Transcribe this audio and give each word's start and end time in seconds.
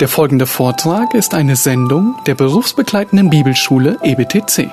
Der 0.00 0.06
folgende 0.06 0.46
Vortrag 0.46 1.12
ist 1.14 1.34
eine 1.34 1.56
Sendung 1.56 2.14
der 2.24 2.36
berufsbegleitenden 2.36 3.30
Bibelschule 3.30 3.98
EBTC. 4.04 4.70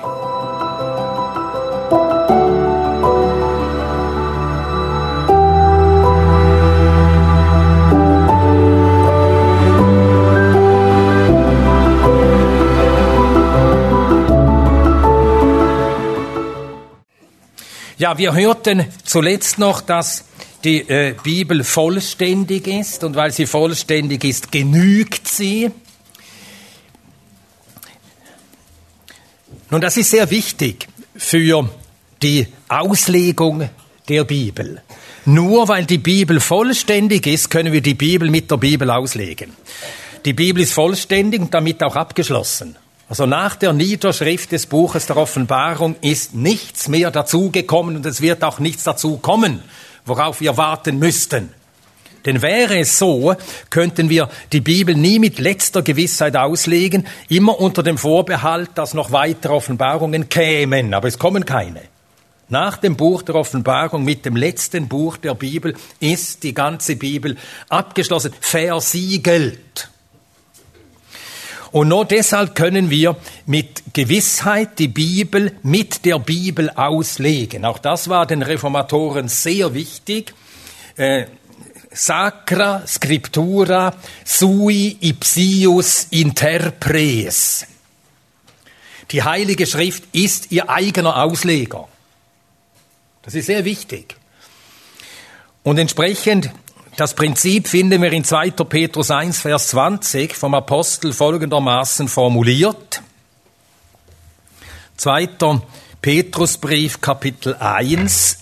Ja, 17.98 18.16
wir 18.16 18.32
hörten 18.32 18.86
zuletzt 19.04 19.58
noch, 19.58 19.80
dass 19.80 20.24
die 20.66 20.80
äh, 20.88 21.14
Bibel 21.22 21.62
vollständig 21.62 22.66
ist 22.66 23.04
und 23.04 23.14
weil 23.14 23.30
sie 23.30 23.46
vollständig 23.46 24.24
ist, 24.24 24.50
genügt 24.50 25.28
sie. 25.28 25.70
Nun, 29.70 29.80
das 29.80 29.96
ist 29.96 30.10
sehr 30.10 30.28
wichtig 30.30 30.88
für 31.14 31.70
die 32.20 32.48
Auslegung 32.68 33.70
der 34.08 34.24
Bibel. 34.24 34.82
Nur 35.24 35.68
weil 35.68 35.86
die 35.86 35.98
Bibel 35.98 36.40
vollständig 36.40 37.26
ist, 37.28 37.48
können 37.48 37.72
wir 37.72 37.80
die 37.80 37.94
Bibel 37.94 38.28
mit 38.28 38.50
der 38.50 38.56
Bibel 38.56 38.90
auslegen. 38.90 39.52
Die 40.24 40.32
Bibel 40.32 40.62
ist 40.62 40.72
vollständig 40.72 41.40
und 41.40 41.54
damit 41.54 41.82
auch 41.84 41.94
abgeschlossen. 41.94 42.76
Also 43.08 43.24
nach 43.26 43.54
der 43.54 43.72
Niederschrift 43.72 44.50
des 44.50 44.66
Buches 44.66 45.06
der 45.06 45.16
Offenbarung 45.16 45.94
ist 46.00 46.34
nichts 46.34 46.88
mehr 46.88 47.12
dazugekommen 47.12 47.96
und 47.96 48.06
es 48.06 48.20
wird 48.20 48.42
auch 48.42 48.58
nichts 48.58 48.82
dazu 48.82 49.18
kommen, 49.18 49.62
worauf 50.06 50.40
wir 50.40 50.56
warten 50.56 50.98
müssten. 50.98 51.52
Denn 52.24 52.42
wäre 52.42 52.78
es 52.80 52.98
so, 52.98 53.34
könnten 53.70 54.10
wir 54.10 54.28
die 54.52 54.60
Bibel 54.60 54.96
nie 54.96 55.20
mit 55.20 55.38
letzter 55.38 55.82
Gewissheit 55.82 56.36
auslegen, 56.36 57.06
immer 57.28 57.60
unter 57.60 57.84
dem 57.84 57.98
Vorbehalt, 57.98 58.70
dass 58.74 58.94
noch 58.94 59.12
weitere 59.12 59.52
Offenbarungen 59.52 60.28
kämen, 60.28 60.92
aber 60.92 61.06
es 61.06 61.18
kommen 61.18 61.44
keine. 61.44 61.82
Nach 62.48 62.76
dem 62.78 62.96
Buch 62.96 63.22
der 63.22 63.36
Offenbarung 63.36 64.04
mit 64.04 64.24
dem 64.24 64.36
letzten 64.36 64.88
Buch 64.88 65.16
der 65.16 65.34
Bibel 65.34 65.74
ist 66.00 66.42
die 66.42 66.54
ganze 66.54 66.96
Bibel 66.96 67.36
abgeschlossen, 67.68 68.32
versiegelt. 68.40 69.90
Und 71.76 71.88
nur 71.88 72.06
deshalb 72.06 72.54
können 72.54 72.88
wir 72.88 73.16
mit 73.44 73.92
Gewissheit 73.92 74.78
die 74.78 74.88
Bibel 74.88 75.52
mit 75.62 76.06
der 76.06 76.18
Bibel 76.18 76.70
auslegen. 76.70 77.66
Auch 77.66 77.76
das 77.76 78.08
war 78.08 78.24
den 78.24 78.40
Reformatoren 78.40 79.28
sehr 79.28 79.74
wichtig. 79.74 80.32
Äh, 80.96 81.26
Sacra 81.90 82.86
Scriptura 82.86 83.94
sui 84.24 84.96
ipsius 85.02 86.06
interpres. 86.12 87.66
Die 89.10 89.22
Heilige 89.22 89.66
Schrift 89.66 90.04
ist 90.12 90.52
ihr 90.52 90.70
eigener 90.70 91.22
Ausleger. 91.22 91.88
Das 93.20 93.34
ist 93.34 93.44
sehr 93.44 93.66
wichtig. 93.66 94.16
Und 95.62 95.76
entsprechend 95.76 96.48
das 96.96 97.14
Prinzip 97.14 97.68
finden 97.68 98.00
wir 98.00 98.12
in 98.12 98.24
2. 98.24 98.50
Petrus 98.50 99.10
1, 99.10 99.40
Vers 99.40 99.68
20 99.68 100.34
vom 100.34 100.54
Apostel 100.54 101.12
folgendermaßen 101.12 102.08
formuliert. 102.08 103.02
2. 104.96 105.28
Petrusbrief, 106.00 107.00
Kapitel 107.02 107.54
1, 107.54 108.38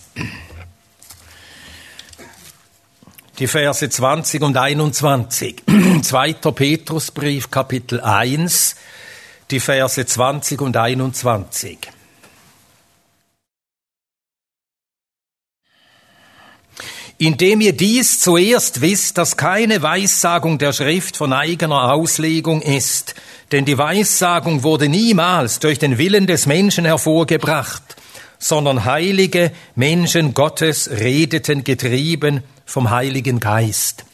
die 3.41 3.49
Verse 3.49 3.89
20 3.89 4.43
und 4.43 4.57
21. 4.57 5.63
2. 6.03 6.33
Petrusbrief, 6.55 7.51
Kapitel 7.51 8.01
1, 8.01 8.77
die 9.51 9.59
Verse 9.59 10.07
20 10.07 10.61
und 10.61 10.77
21. 10.77 11.94
indem 17.19 17.61
ihr 17.61 17.73
dies 17.73 18.21
zuerst 18.21 18.81
wisst, 18.81 19.19
dass 19.19 19.37
keine 19.37 19.83
Weissagung 19.83 20.59
der 20.59 20.73
Schrift 20.73 21.17
von 21.17 21.33
eigener 21.33 21.93
Auslegung 21.93 22.61
ist, 22.61 23.15
denn 23.53 23.65
die 23.65 23.79
Weissagung 23.79 24.63
wurde 24.63 24.89
niemals 24.89 25.61
durch 25.61 25.79
den 25.79 25.99
Willen 25.99 26.27
des 26.27 26.47
Menschen 26.47 26.85
hervorgebracht, 26.85 27.83
sondern 28.39 28.85
heilige 28.85 29.53
Menschen 29.75 30.35
Gottes 30.35 30.91
redeten 30.91 31.63
getrieben 31.63 32.43
vom 32.67 32.91
Heiligen 32.91 33.41
Geist. 33.41 34.05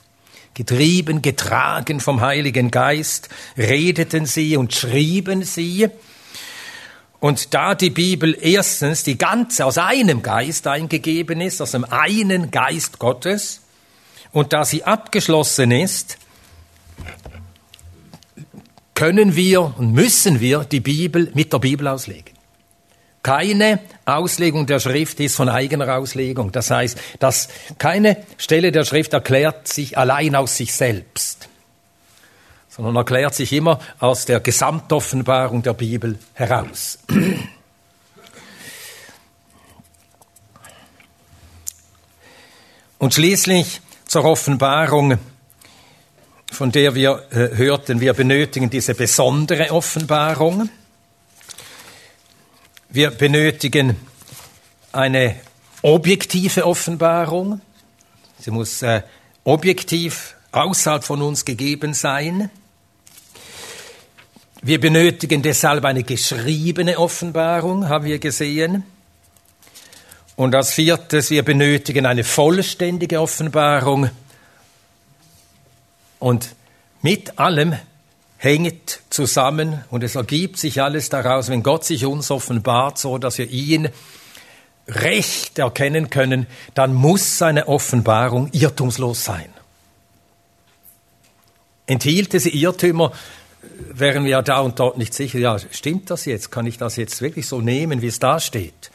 Getrieben, 0.54 1.22
getragen 1.22 2.00
vom 2.00 2.20
Heiligen 2.20 2.70
Geist, 2.70 3.28
redeten 3.56 4.26
sie 4.26 4.56
und 4.56 4.74
schrieben 4.74 5.42
sie, 5.42 5.88
und 7.20 7.52
da 7.54 7.74
die 7.74 7.90
Bibel 7.90 8.36
erstens 8.40 9.04
die 9.04 9.18
ganze 9.18 9.66
aus 9.66 9.78
einem 9.78 10.22
Geist 10.22 10.66
eingegeben 10.66 11.40
ist, 11.40 11.60
aus 11.60 11.72
dem 11.72 11.84
einen 11.84 12.50
Geist 12.50 12.98
Gottes, 12.98 13.60
und 14.32 14.52
da 14.52 14.64
sie 14.64 14.84
abgeschlossen 14.84 15.70
ist, 15.70 16.16
können 18.94 19.34
wir 19.34 19.74
und 19.78 19.92
müssen 19.92 20.40
wir 20.40 20.64
die 20.64 20.80
Bibel 20.80 21.30
mit 21.34 21.52
der 21.52 21.58
Bibel 21.58 21.88
auslegen. 21.88 22.34
Keine 23.22 23.80
Auslegung 24.06 24.66
der 24.66 24.78
Schrift 24.78 25.20
ist 25.20 25.36
von 25.36 25.48
eigener 25.48 25.96
Auslegung. 25.96 26.52
Das 26.52 26.70
heißt, 26.70 26.98
dass 27.18 27.48
keine 27.78 28.18
Stelle 28.38 28.72
der 28.72 28.84
Schrift 28.84 29.12
erklärt 29.12 29.68
sich 29.68 29.98
allein 29.98 30.34
aus 30.36 30.56
sich 30.56 30.72
selbst 30.72 31.50
sondern 32.70 32.96
erklärt 32.96 33.34
sich 33.34 33.52
immer 33.52 33.80
aus 33.98 34.24
der 34.24 34.40
Gesamtoffenbarung 34.40 35.62
der 35.62 35.74
Bibel 35.74 36.18
heraus. 36.34 36.98
Und 42.98 43.14
schließlich 43.14 43.80
zur 44.06 44.24
Offenbarung, 44.24 45.18
von 46.52 46.70
der 46.70 46.94
wir 46.94 47.26
äh, 47.30 47.56
hörten, 47.56 48.00
wir 48.00 48.12
benötigen 48.12 48.70
diese 48.70 48.94
besondere 48.94 49.70
Offenbarung. 49.70 50.68
Wir 52.88 53.10
benötigen 53.10 53.96
eine 54.92 55.36
objektive 55.82 56.66
Offenbarung. 56.66 57.60
Sie 58.38 58.50
muss 58.50 58.82
äh, 58.82 59.02
objektiv 59.44 60.36
außerhalb 60.52 61.02
von 61.02 61.22
uns 61.22 61.44
gegeben 61.44 61.94
sein. 61.94 62.50
Wir 64.62 64.78
benötigen 64.78 65.40
deshalb 65.40 65.86
eine 65.86 66.02
geschriebene 66.02 66.98
Offenbarung, 66.98 67.88
haben 67.88 68.04
wir 68.04 68.18
gesehen. 68.18 68.84
Und 70.36 70.54
als 70.54 70.74
viertes, 70.74 71.30
wir 71.30 71.42
benötigen 71.42 72.04
eine 72.04 72.24
vollständige 72.24 73.20
Offenbarung. 73.20 74.10
Und 76.18 76.54
mit 77.00 77.38
allem 77.38 77.74
hängt 78.36 79.00
zusammen 79.08 79.82
und 79.90 80.02
es 80.04 80.14
ergibt 80.14 80.58
sich 80.58 80.82
alles 80.82 81.08
daraus, 81.08 81.48
wenn 81.48 81.62
Gott 81.62 81.84
sich 81.84 82.04
uns 82.04 82.30
offenbart, 82.30 82.98
so 82.98 83.16
dass 83.16 83.38
wir 83.38 83.48
ihn 83.48 83.88
recht 84.86 85.58
erkennen 85.58 86.10
können, 86.10 86.46
dann 86.74 86.92
muss 86.92 87.38
seine 87.38 87.66
Offenbarung 87.68 88.50
irrtumslos 88.52 89.24
sein. 89.24 89.48
Enthielt 91.86 92.32
sie 92.32 92.50
Irrtümer, 92.50 93.12
wären 93.92 94.24
wir 94.24 94.30
ja 94.30 94.42
da 94.42 94.60
und 94.60 94.78
dort 94.78 94.98
nicht 94.98 95.14
sicher, 95.14 95.38
ja, 95.38 95.58
stimmt 95.58 96.10
das 96.10 96.24
jetzt? 96.24 96.50
Kann 96.50 96.66
ich 96.66 96.78
das 96.78 96.96
jetzt 96.96 97.20
wirklich 97.22 97.46
so 97.46 97.60
nehmen, 97.60 98.02
wie 98.02 98.06
es 98.06 98.18
da 98.18 98.40
steht? 98.40 98.90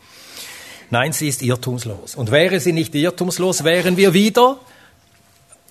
Nein, 0.90 1.14
sie 1.14 1.28
ist 1.28 1.42
irrtumslos. 1.42 2.16
Und 2.16 2.32
wäre 2.32 2.60
sie 2.60 2.74
nicht 2.74 2.94
irrtumslos, 2.96 3.64
wären 3.64 3.98
wir 3.98 4.14
wieder 4.14 4.60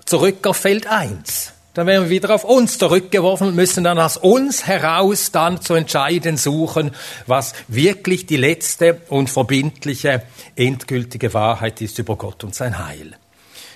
zurück 0.05 0.47
auf 0.47 0.57
Feld 0.57 0.87
1. 0.87 1.53
Dann 1.75 1.89
wären 1.89 2.05
wir 2.05 2.11
wieder 2.11 2.33
auf 2.33 2.45
uns 2.45 2.79
zurückgeworfen 2.79 3.49
und 3.49 3.57
müssen 3.57 3.83
dann 3.83 3.99
aus 3.99 4.17
uns 4.17 4.67
heraus 4.67 5.33
dann 5.33 5.61
zu 5.61 5.75
entscheiden 5.75 6.37
suchen, 6.37 6.93
was 7.27 7.53
wirklich 7.67 8.27
die 8.27 8.37
letzte 8.37 9.01
und 9.09 9.29
verbindliche, 9.29 10.23
endgültige 10.55 11.35
Wahrheit 11.35 11.81
ist 11.81 11.99
über 11.99 12.15
Gott 12.15 12.45
und 12.45 12.55
sein 12.55 12.87
Heil. 12.87 13.17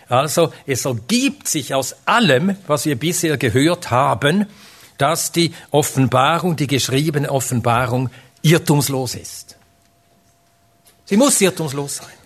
Also 0.08 0.52
es 0.66 0.84
ergibt 0.84 1.48
sich 1.48 1.74
aus 1.74 1.96
allem, 2.06 2.56
was 2.66 2.86
wir 2.86 2.96
bisher 2.96 3.36
gehört 3.36 3.90
haben, 3.90 4.46
dass 4.98 5.32
die 5.32 5.54
Offenbarung, 5.70 6.56
die 6.56 6.66
geschriebene 6.66 7.30
Offenbarung 7.30 8.10
irrtumslos 8.42 9.14
ist. 9.14 9.56
Sie 11.06 11.16
muss 11.16 11.40
irrtumslos 11.40 11.96
sein. 11.96 12.18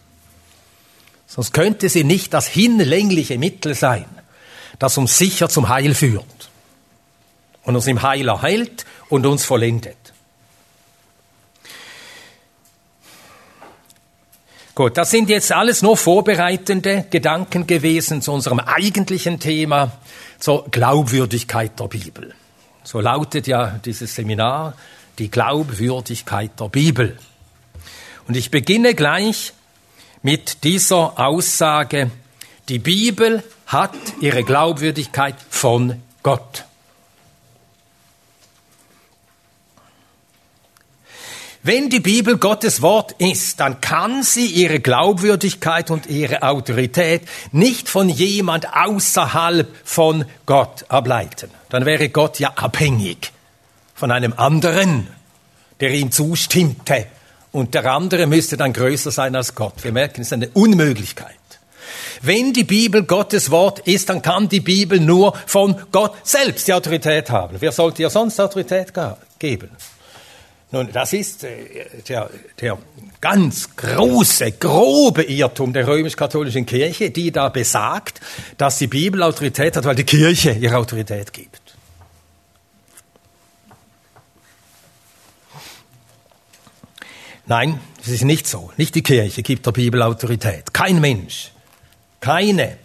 Sonst 1.27 1.53
könnte 1.53 1.89
sie 1.89 2.05
nicht 2.05 2.35
das 2.35 2.47
hinlängliche 2.47 3.39
Mittel 3.39 3.75
sein, 3.75 4.07
das 4.79 4.99
uns 4.99 5.17
sicher 5.17 5.49
zum 5.49 5.69
Heil 5.69 5.95
führt 5.95 6.51
und 7.65 7.77
uns 7.77 7.87
im 7.87 8.03
Heil 8.03 8.29
erhält 8.29 8.85
und 9.09 9.25
uns 9.25 9.45
vollendet. 9.45 9.97
Gut, 14.75 14.97
das 14.97 15.11
sind 15.11 15.29
jetzt 15.29 15.53
alles 15.53 15.83
nur 15.83 15.99
vorbereitende 15.99 17.07
Gedanken 17.11 17.67
gewesen 17.67 18.23
zu 18.23 18.33
unserem 18.33 18.59
eigentlichen 18.59 19.39
Thema, 19.39 19.93
zur 20.39 20.69
Glaubwürdigkeit 20.71 21.79
der 21.79 21.89
Bibel. 21.89 22.35
So 22.85 23.01
lautet 23.01 23.47
ja 23.47 23.79
dieses 23.85 24.15
Seminar, 24.15 24.75
die 25.19 25.31
Glaubwürdigkeit 25.31 26.59
der 26.59 26.69
Bibel. 26.69 27.17
Und 28.27 28.37
ich 28.37 28.51
beginne 28.51 28.95
gleich 28.95 29.53
mit 30.23 30.65
dieser 30.65 31.19
Aussage, 31.19 32.11
die 32.69 32.79
Bibel 32.79 33.43
hat 33.67 33.95
ihre 34.21 34.45
Glaubwürdigkeit 34.45 35.35
von 35.51 36.01
Gott. 36.23 36.65
Wenn 41.65 41.91
die 41.91 42.01
Bibel 42.01 42.39
Gottes 42.39 42.83
Wort 42.83 43.13
ist, 43.19 43.61
dann 43.61 43.81
kann 43.81 44.25
sie 44.25 44.47
ihre 44.47 44.81
Glaubwürdigkeit 44.81 45.93
und 45.93 46.07
ihre 46.07 46.43
Autorität 46.43 47.23
nicht 47.53 47.89
von 47.89 48.09
jemand 48.09 48.67
außerhalb 48.75 49.69
von 49.85 50.25
Gott 50.45 50.85
ableiten. 50.89 51.51
Dann 51.69 51.87
wäre 51.87 52.09
Gott 52.09 52.41
ja 52.41 52.51
abhängig 52.57 53.31
von 53.95 54.11
einem 54.11 54.33
anderen, 54.37 55.07
der 55.79 55.91
ihm 55.93 56.11
zustimmte. 56.11 57.07
Und 57.53 57.75
der 57.75 57.87
andere 57.87 58.27
müsste 58.27 58.57
dann 58.57 58.73
größer 58.73 59.13
sein 59.13 59.37
als 59.37 59.55
Gott. 59.55 59.85
Wir 59.85 59.93
merken, 59.93 60.23
es 60.23 60.29
ist 60.29 60.33
eine 60.33 60.49
Unmöglichkeit. 60.49 61.37
Wenn 62.23 62.53
die 62.53 62.65
Bibel 62.65 63.05
Gottes 63.05 63.53
Wort 63.53 63.79
ist, 63.81 64.09
dann 64.09 64.21
kann 64.21 64.49
die 64.49 64.61
Bibel 64.61 64.99
nur 64.99 65.37
von 65.47 65.77
Gott 65.93 66.15
selbst 66.25 66.67
die 66.67 66.73
Autorität 66.73 67.31
haben. 67.31 67.59
Wer 67.61 67.71
sollte 67.71 68.03
ihr 68.03 68.11
sonst 68.11 68.41
Autorität 68.41 68.93
geben? 69.39 69.71
Nun, 70.73 70.91
das 70.91 71.13
ist 71.13 71.45
äh, 71.45 72.03
der, 72.09 72.31
der 72.59 72.79
ganz 73.21 73.77
große, 73.77 74.53
grobe 74.53 75.23
Irrtum 75.23 75.75
der 75.75 75.87
römisch-katholischen 75.87 76.65
Kirche, 76.65 77.11
die 77.11 77.31
da 77.31 77.51
besagt, 77.51 78.21
dass 78.57 78.79
die 78.79 78.87
Bibel 78.87 79.23
Autorität 79.23 79.77
hat, 79.77 79.85
weil 79.85 79.95
die 79.95 80.05
Kirche 80.05 80.53
ihre 80.53 80.77
Autorität 80.79 81.33
gibt. 81.35 81.61
Nein, 87.45 87.79
es 88.01 88.09
ist 88.09 88.25
nicht 88.25 88.47
so. 88.47 88.73
Nicht 88.79 88.95
die 88.95 89.03
Kirche 89.03 89.43
gibt 89.43 89.67
der 89.67 89.73
Bibel 89.73 90.01
Autorität. 90.01 90.73
Kein 90.73 91.03
Mensch, 91.03 91.53
keine 92.21 92.79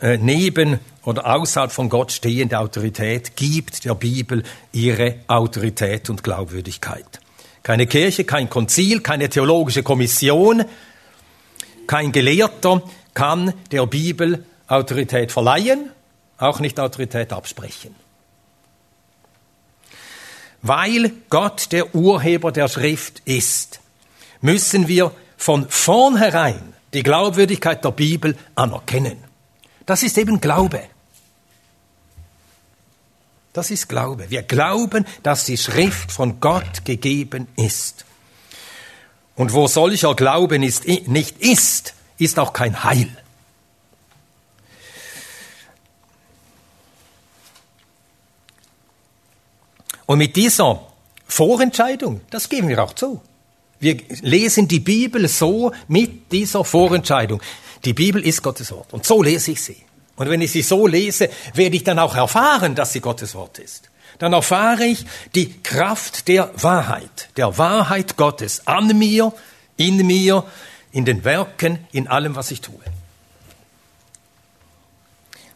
äh, 0.00 0.16
neben 0.16 0.80
oder 1.02 1.26
außerhalb 1.26 1.70
von 1.70 1.90
Gott 1.90 2.10
stehende 2.10 2.58
Autorität 2.58 3.36
gibt 3.36 3.84
der 3.84 3.94
Bibel 3.94 4.44
ihre 4.72 5.16
Autorität 5.26 6.08
und 6.08 6.22
Glaubwürdigkeit. 6.22 7.20
Keine 7.64 7.86
Kirche, 7.88 8.24
kein 8.24 8.48
Konzil, 8.48 9.00
keine 9.00 9.28
theologische 9.28 9.82
Kommission, 9.82 10.64
kein 11.86 12.12
Gelehrter 12.12 12.82
kann 13.14 13.54
der 13.72 13.86
Bibel 13.86 14.44
Autorität 14.68 15.32
verleihen, 15.32 15.90
auch 16.38 16.60
nicht 16.60 16.78
Autorität 16.78 17.32
absprechen. 17.32 17.94
Weil 20.60 21.12
Gott 21.30 21.72
der 21.72 21.94
Urheber 21.94 22.52
der 22.52 22.68
Schrift 22.68 23.22
ist, 23.24 23.80
müssen 24.42 24.86
wir 24.86 25.12
von 25.36 25.68
vornherein 25.68 26.74
die 26.92 27.02
Glaubwürdigkeit 27.02 27.82
der 27.84 27.90
Bibel 27.90 28.36
anerkennen. 28.54 29.24
Das 29.86 30.02
ist 30.02 30.18
eben 30.18 30.40
Glaube. 30.40 30.82
Das 33.54 33.70
ist 33.70 33.88
Glaube. 33.88 34.30
Wir 34.30 34.42
glauben, 34.42 35.06
dass 35.22 35.44
die 35.44 35.56
Schrift 35.56 36.10
von 36.10 36.40
Gott 36.40 36.84
gegeben 36.84 37.46
ist. 37.56 38.04
Und 39.36 39.52
wo 39.52 39.68
solcher 39.68 40.14
Glauben 40.14 40.64
ist, 40.64 40.86
nicht 40.86 41.38
ist, 41.38 41.94
ist 42.18 42.38
auch 42.38 42.52
kein 42.52 42.82
Heil. 42.82 43.16
Und 50.06 50.18
mit 50.18 50.34
dieser 50.34 50.86
Vorentscheidung, 51.26 52.22
das 52.30 52.48
geben 52.48 52.68
wir 52.68 52.82
auch 52.82 52.92
zu. 52.92 53.22
Wir 53.78 53.98
lesen 54.20 54.66
die 54.66 54.80
Bibel 54.80 55.28
so 55.28 55.72
mit 55.86 56.32
dieser 56.32 56.64
Vorentscheidung. 56.64 57.40
Die 57.84 57.92
Bibel 57.92 58.20
ist 58.26 58.42
Gottes 58.42 58.72
Wort. 58.72 58.92
Und 58.92 59.06
so 59.06 59.22
lese 59.22 59.52
ich 59.52 59.62
sie. 59.62 59.84
Und 60.16 60.28
wenn 60.28 60.40
ich 60.40 60.52
sie 60.52 60.62
so 60.62 60.86
lese, 60.86 61.28
werde 61.54 61.76
ich 61.76 61.84
dann 61.84 61.98
auch 61.98 62.14
erfahren, 62.14 62.74
dass 62.74 62.92
sie 62.92 63.00
Gottes 63.00 63.34
Wort 63.34 63.58
ist. 63.58 63.90
Dann 64.18 64.32
erfahre 64.32 64.84
ich 64.84 65.04
die 65.34 65.60
Kraft 65.62 66.28
der 66.28 66.50
Wahrheit, 66.56 67.30
der 67.36 67.58
Wahrheit 67.58 68.16
Gottes 68.16 68.66
an 68.66 68.96
mir, 68.96 69.32
in 69.76 70.06
mir, 70.06 70.44
in 70.92 71.04
den 71.04 71.24
Werken, 71.24 71.80
in 71.90 72.06
allem, 72.06 72.36
was 72.36 72.52
ich 72.52 72.60
tue. 72.60 72.78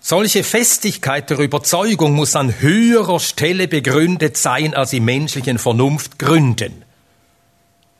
Solche 0.00 0.42
Festigkeit 0.42 1.30
der 1.30 1.38
Überzeugung 1.38 2.14
muss 2.14 2.34
an 2.34 2.60
höherer 2.60 3.20
Stelle 3.20 3.68
begründet 3.68 4.36
sein 4.36 4.74
als 4.74 4.92
im 4.92 5.04
menschlichen 5.04 5.58
Vernunftgründen 5.58 6.87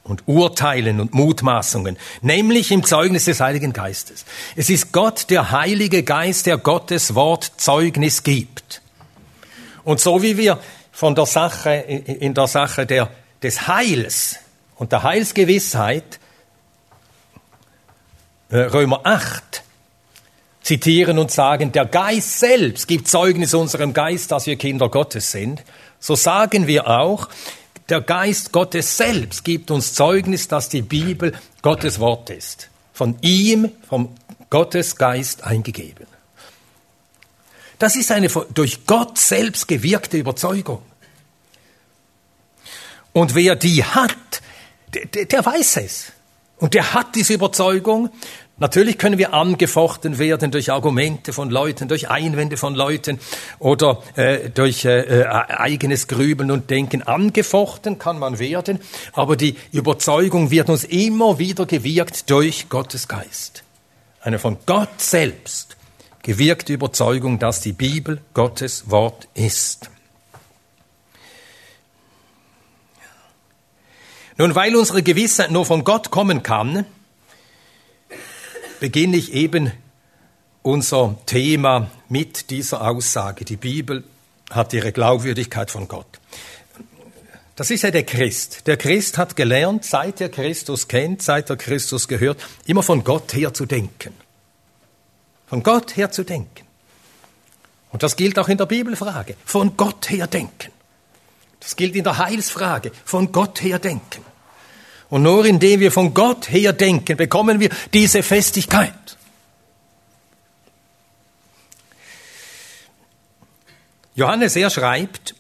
und 0.09 0.23
Urteilen 0.27 1.01
und 1.01 1.15
Mutmaßungen, 1.15 1.99
nämlich 2.23 2.73
im 2.73 2.85
Zeugnis 2.85 3.27
des 3.27 3.41
Heiligen 3.41 3.73
Geistes. 3.73 4.25
Es 4.57 4.71
ist 4.71 4.93
Gott, 4.93 5.31
der 5.31 5.51
Heilige 5.51 6.03
Geist, 6.03 6.47
der 6.47 6.59
Gottes 6.59 7.15
Wort 7.15 7.53
Zeugnis 7.59 8.23
gibt. 8.23 8.83
Und 9.85 10.01
so 10.01 10.23
wie 10.23 10.37
wir 10.37 10.59
von 10.91 11.15
der 11.15 11.27
Sache, 11.27 11.73
in 11.75 12.35
der 12.35 12.47
Sache 12.47 12.87
der, 12.87 13.11
des 13.43 13.69
Heils 13.69 14.37
und 14.77 14.93
der 14.93 15.03
Heilsgewissheit, 15.03 16.19
äh, 18.51 18.57
Römer 18.57 19.01
8, 19.05 19.63
zitieren 20.63 21.19
und 21.19 21.31
sagen, 21.31 21.73
der 21.73 21.87
Geist 21.87 22.41
selbst 22.41 22.89
gibt 22.89 23.09
Zeugnis 23.09 23.55
unserem 23.55 23.95
Geist, 23.95 24.33
dass 24.33 24.47
wir 24.47 24.57
Kinder 24.57 24.89
Gottes 24.89 25.31
sind, 25.31 25.63
so 26.01 26.15
sagen 26.15 26.67
wir 26.67 26.87
auch, 26.89 27.29
der 27.88 28.00
Geist 28.00 28.52
Gottes 28.52 28.96
selbst 28.96 29.44
gibt 29.44 29.70
uns 29.70 29.94
Zeugnis, 29.94 30.49
dass 30.49 30.69
die 30.69 30.82
Bibel 30.82 31.32
Gottes 31.62 31.99
Wort 31.99 32.31
ist. 32.31 32.69
Von 32.93 33.17
ihm, 33.23 33.70
vom 33.88 34.14
Gottes 34.50 34.96
Geist 34.96 35.44
eingegeben. 35.44 36.06
Das 37.79 37.94
ist 37.96 38.11
eine 38.11 38.29
durch 38.29 38.87
Gott 38.87 39.19
selbst 39.19 39.69
gewirkte 39.69 40.19
Überzeugung. 40.19 40.82
Und 43.12 43.35
wer 43.35 43.56
die 43.56 43.85
hat, 43.85 44.43
der, 44.93 45.25
der 45.26 45.46
weiß 45.46 45.79
es. 45.79 46.12
Und 46.56 46.75
der 46.75 46.93
hat 46.93 47.14
diese 47.14 47.35
Überzeugung 47.35 48.11
Natürlich 48.61 48.99
können 48.99 49.19
wir 49.19 49.35
angefochten 49.35 50.19
werden 50.19 50.51
durch 50.51 50.73
Argumente 50.73 51.33
von 51.33 51.49
Leuten, 51.49 51.87
durch 51.87 52.11
Einwände 52.11 52.57
von 52.57 52.75
Leuten 52.75 53.21
oder 53.61 54.03
äh, 54.17 54.51
durch 54.51 54.85
äh, 54.85 55.21
äh, 55.21 55.27
eigenes 55.27 56.09
Grübeln 56.09 56.50
und 56.50 56.69
Denken. 56.69 57.03
Angefochten 57.03 57.99
kann 57.99 58.19
man 58.19 58.41
werden, 58.41 58.81
aber 59.12 59.37
die 59.37 59.57
Überzeugung 59.71 60.50
wird 60.50 60.71
uns 60.71 60.83
immer 60.83 61.38
wieder 61.38 61.67
gewirkt 61.67 62.29
durch 62.31 62.69
Gottes 62.69 63.07
Geist. 63.07 63.62
Eine 64.21 64.41
von 64.41 64.57
Gott 64.67 65.00
selbst 65.00 65.77
gewirkte 66.23 66.73
Überzeugung, 66.73 67.38
dass 67.38 67.61
die 67.61 67.73
Bibel 67.73 68.21
Gottes 68.35 68.91
Wort 68.91 69.29
ist. 69.35 69.88
Nun, 74.37 74.55
weil 74.55 74.75
unsere 74.77 75.03
Gewissheit 75.03 75.53
nur 75.53 75.65
von 75.65 75.85
Gott 75.85 76.11
kommen 76.11 76.43
kann, 76.43 76.87
beginne 78.80 79.16
ich 79.16 79.32
eben 79.32 79.73
unser 80.62 81.16
Thema 81.26 81.90
mit 82.08 82.50
dieser 82.50 82.88
Aussage. 82.88 83.44
Die 83.44 83.56
Bibel 83.56 84.04
hat 84.50 84.73
ihre 84.73 84.92
Glaubwürdigkeit 84.92 85.70
von 85.70 85.88
Gott. 85.88 86.06
Das 87.56 87.70
ist 87.70 87.82
ja 87.82 87.90
der 87.90 88.04
Christ. 88.04 88.66
Der 88.66 88.76
Christ 88.76 89.18
hat 89.18 89.35
gelernt, 89.35 89.85
seit 89.85 90.20
er 90.20 90.28
Christus 90.28 90.87
kennt, 90.87 91.23
seit 91.23 91.50
er 91.50 91.56
Christus 91.56 92.06
gehört, 92.06 92.40
immer 92.66 92.82
von 92.82 93.02
Gott 93.02 93.35
her 93.35 93.52
zu 93.52 93.66
denken. 93.66 94.14
Von 95.49 95.62
Gott 95.62 95.97
her 95.97 96.11
zu 96.11 96.25
denken. 96.25 96.66
Und 97.90 98.02
das 98.02 98.16
gilt 98.16 98.38
auch 98.38 98.49
in 98.49 98.58
der 98.58 98.66
Bibelfrage. 98.66 99.35
Von 99.44 99.76
Gott 99.76 100.11
her 100.11 100.26
denken. 100.26 100.70
Das 101.58 101.75
gilt 101.75 101.97
in 101.97 102.04
der 102.04 102.18
Heilsfrage. 102.18 102.92
Von 103.04 103.32
Gott 103.32 103.62
her 103.62 103.78
denken. 103.78 104.25
Und 105.11 105.23
nur 105.23 105.47
indem 105.47 105.81
wir 105.81 105.91
von 105.91 106.12
Gott 106.12 106.50
her 106.50 106.73
denken, 106.73 107.17
bekommen 107.17 107.61
wir 107.61 107.71
diese 107.95 108.23
Festigkeit. 108.23 108.93
Johannes, 114.15 114.57
er 114.57 114.69
schreibt, 114.69 115.35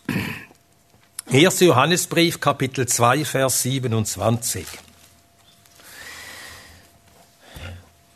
1. 1.30 1.60
Johannesbrief, 1.60 2.40
Kapitel 2.40 2.86
2, 2.86 3.24
Vers 3.24 3.62
27. 3.62 4.66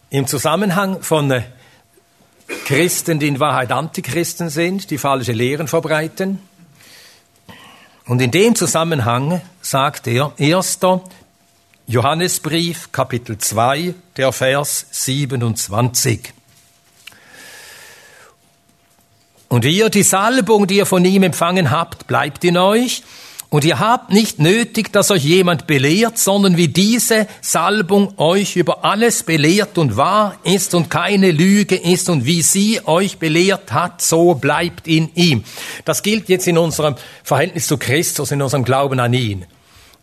Im 0.09 0.27
Zusammenhang 0.27 1.03
von 1.03 1.43
Christen, 2.65 3.19
die 3.19 3.29
in 3.29 3.41
Wahrheit 3.41 3.73
Antichristen 3.73 4.49
sind, 4.51 4.91
die 4.91 4.99
falsche 4.99 5.33
Lehren 5.33 5.69
verbreiten. 5.69 6.39
Und 8.07 8.23
in 8.23 8.31
dem 8.31 8.55
Zusammenhang 8.55 9.43
sagt 9.61 10.07
er, 10.07 10.33
1. 10.39 10.81
Johannesbrief, 11.93 12.91
Kapitel 12.91 13.37
2, 13.37 13.93
der 14.17 14.33
Vers 14.33 14.87
27. 14.93 16.33
Und 19.49 19.67
ihr, 19.67 19.91
die 19.91 20.03
Salbung, 20.03 20.67
die 20.67 20.77
ihr 20.77 20.87
von 20.87 21.05
ihm 21.05 21.23
empfangen 21.23 21.71
habt, 21.71 22.07
bleibt 22.07 22.45
in 22.45 22.57
euch. 22.57 23.03
Und 23.51 23.67
ihr 23.67 23.79
habt 23.79 24.11
nicht 24.11 24.39
nötig, 24.39 24.91
dass 24.91 25.11
euch 25.11 25.23
jemand 25.23 25.67
belehrt, 25.67 26.17
sondern 26.17 26.57
wie 26.57 26.69
diese 26.69 27.27
Salbung 27.43 28.15
euch 28.17 28.57
über 28.57 28.87
alles 28.87 29.23
belehrt 29.23 29.77
und 29.77 29.99
wahr 29.99 30.39
ist 30.45 30.75
und 30.75 30.89
keine 30.89 31.31
Lüge 31.31 31.77
ist 31.77 32.09
und 32.09 32.25
wie 32.25 32.41
sie 32.41 32.81
euch 32.87 33.19
belehrt 33.19 33.75
hat, 33.75 34.01
so 34.01 34.33
bleibt 34.33 34.89
in 34.89 35.15
ihm. 35.15 35.45
Das 35.85 36.03
gilt 36.03 36.31
jetzt 36.31 36.47
in 36.47 36.57
unserem 36.57 36.95
Verhältnis 37.23 37.67
zu 37.67 37.77
Christus, 37.77 38.31
in 38.31 38.41
unserem 38.41 38.65
Glauben 38.65 38.99
an 38.99 39.13
ihn. 39.13 39.45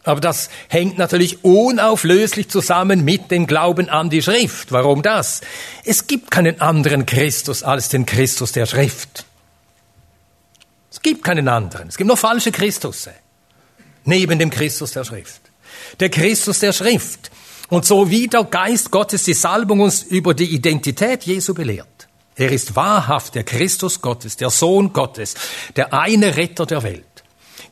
Aber 0.03 0.21
das 0.21 0.49
hängt 0.69 0.97
natürlich 0.97 1.43
unauflöslich 1.43 2.49
zusammen 2.49 3.03
mit 3.03 3.31
dem 3.31 3.47
Glauben 3.47 3.89
an 3.89 4.09
die 4.09 4.21
Schrift. 4.21 4.71
Warum 4.71 5.01
das? 5.01 5.41
Es 5.83 6.07
gibt 6.07 6.31
keinen 6.31 6.61
anderen 6.61 7.05
Christus 7.05 7.63
als 7.63 7.89
den 7.89 8.05
Christus 8.05 8.53
der 8.53 8.65
Schrift. 8.65 9.25
Es 10.91 11.01
gibt 11.01 11.23
keinen 11.23 11.47
anderen. 11.47 11.89
Es 11.89 11.97
gibt 11.97 12.07
nur 12.07 12.17
falsche 12.17 12.51
Christusse. 12.51 13.13
Neben 14.05 14.39
dem 14.39 14.49
Christus 14.49 14.91
der 14.91 15.03
Schrift. 15.03 15.41
Der 15.99 16.09
Christus 16.09 16.59
der 16.59 16.73
Schrift. 16.73 17.29
Und 17.69 17.85
so 17.85 18.09
wie 18.09 18.27
der 18.27 18.45
Geist 18.45 18.89
Gottes 18.91 19.23
die 19.23 19.33
Salbung 19.33 19.81
uns 19.81 20.01
über 20.01 20.33
die 20.33 20.55
Identität 20.55 21.23
Jesu 21.23 21.53
belehrt. 21.53 21.87
Er 22.35 22.51
ist 22.51 22.75
wahrhaft 22.75 23.35
der 23.35 23.43
Christus 23.43 24.01
Gottes, 24.01 24.37
der 24.37 24.49
Sohn 24.49 24.93
Gottes, 24.93 25.35
der 25.75 25.93
eine 25.93 26.37
Retter 26.37 26.65
der 26.65 26.83
Welt. 26.83 27.05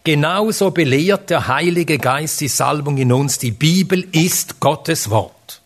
Genauso 0.08 0.72
belehrt 0.72 1.30
der 1.30 1.50
Heilige 1.50 1.98
Geist 1.98 2.40
die 2.40 2.48
Salbung 2.48 2.98
in 2.98 3.12
uns. 3.12 3.40
Die 3.40 3.52
Bibel 3.52 4.08
ist 4.14 4.62
Gottes 4.62 5.10
Wort. 5.10 5.60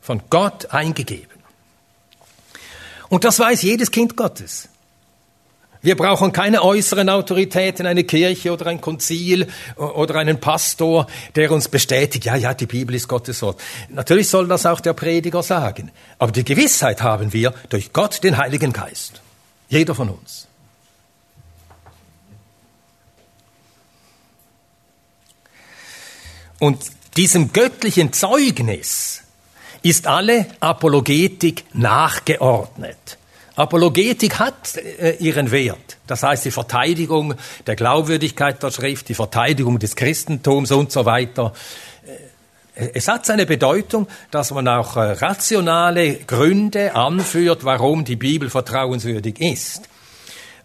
Von 0.00 0.20
Gott 0.30 0.68
eingegeben. 0.72 1.38
Und 3.08 3.22
das 3.22 3.38
weiß 3.38 3.62
jedes 3.62 3.92
Kind 3.92 4.16
Gottes. 4.16 4.68
Wir 5.80 5.96
brauchen 5.96 6.32
keine 6.32 6.64
äußeren 6.64 7.08
Autoritäten, 7.08 7.86
eine 7.86 8.02
Kirche 8.02 8.52
oder 8.52 8.66
ein 8.66 8.80
Konzil 8.80 9.46
oder 9.76 10.16
einen 10.16 10.40
Pastor, 10.40 11.06
der 11.36 11.52
uns 11.52 11.68
bestätigt, 11.68 12.24
ja, 12.24 12.34
ja, 12.34 12.52
die 12.52 12.66
Bibel 12.66 12.96
ist 12.96 13.06
Gottes 13.06 13.42
Wort. 13.42 13.60
Natürlich 13.90 14.28
soll 14.28 14.48
das 14.48 14.66
auch 14.66 14.80
der 14.80 14.94
Prediger 14.94 15.44
sagen. 15.44 15.92
Aber 16.18 16.32
die 16.32 16.42
Gewissheit 16.42 17.00
haben 17.00 17.32
wir 17.32 17.54
durch 17.68 17.92
Gott, 17.92 18.24
den 18.24 18.38
Heiligen 18.38 18.72
Geist. 18.72 19.22
Jeder 19.68 19.94
von 19.94 20.08
uns. 20.08 20.49
Und 26.60 26.84
diesem 27.16 27.52
göttlichen 27.52 28.12
Zeugnis 28.12 29.22
ist 29.82 30.06
alle 30.06 30.46
Apologetik 30.60 31.64
nachgeordnet. 31.72 33.18
Apologetik 33.56 34.38
hat 34.38 34.76
äh, 34.76 35.16
ihren 35.16 35.50
Wert. 35.50 35.98
Das 36.06 36.22
heißt, 36.22 36.44
die 36.44 36.50
Verteidigung 36.50 37.34
der 37.66 37.76
Glaubwürdigkeit 37.76 38.62
der 38.62 38.70
Schrift, 38.70 39.08
die 39.08 39.14
Verteidigung 39.14 39.78
des 39.78 39.96
Christentums 39.96 40.70
und 40.70 40.92
so 40.92 41.04
weiter. 41.04 41.52
Äh, 42.74 42.90
es 42.94 43.08
hat 43.08 43.26
seine 43.26 43.46
Bedeutung, 43.46 44.06
dass 44.30 44.50
man 44.52 44.68
auch 44.68 44.96
äh, 44.96 45.12
rationale 45.12 46.14
Gründe 46.14 46.94
anführt, 46.94 47.64
warum 47.64 48.04
die 48.04 48.16
Bibel 48.16 48.48
vertrauenswürdig 48.50 49.40
ist. 49.40 49.88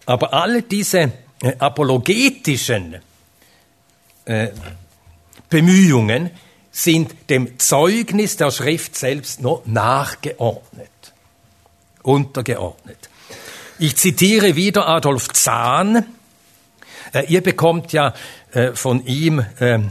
Aber 0.06 0.32
alle 0.32 0.62
diese 0.62 1.12
äh, 1.42 1.52
apologetischen 1.58 2.96
äh, 4.24 4.48
Bemühungen 5.48 6.30
sind 6.70 7.30
dem 7.30 7.58
Zeugnis 7.58 8.36
der 8.36 8.50
Schrift 8.50 8.96
selbst 8.96 9.40
nur 9.40 9.62
nachgeordnet 9.64 10.90
untergeordnet. 12.06 13.10
Ich 13.78 13.96
zitiere 13.96 14.56
wieder 14.56 14.88
Adolf 14.88 15.28
Zahn. 15.30 16.06
Äh, 17.12 17.26
ihr 17.26 17.42
bekommt 17.42 17.92
ja 17.92 18.14
äh, 18.52 18.72
von 18.72 19.04
ihm 19.04 19.44
ähm, 19.60 19.90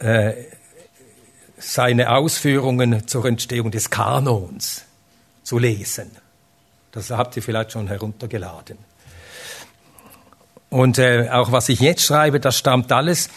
äh, 0.00 0.32
seine 1.56 2.10
Ausführungen 2.10 3.06
zur 3.06 3.24
Entstehung 3.24 3.70
des 3.70 3.90
Kanons 3.90 4.84
zu 5.44 5.58
lesen. 5.58 6.10
Das 6.92 7.10
habt 7.10 7.36
ihr 7.36 7.42
vielleicht 7.42 7.72
schon 7.72 7.88
heruntergeladen. 7.88 8.78
Und 10.68 10.98
äh, 10.98 11.28
auch 11.30 11.52
was 11.52 11.68
ich 11.68 11.80
jetzt 11.80 12.02
schreibe, 12.02 12.40
das 12.40 12.58
stammt 12.58 12.92
alles 12.92 13.30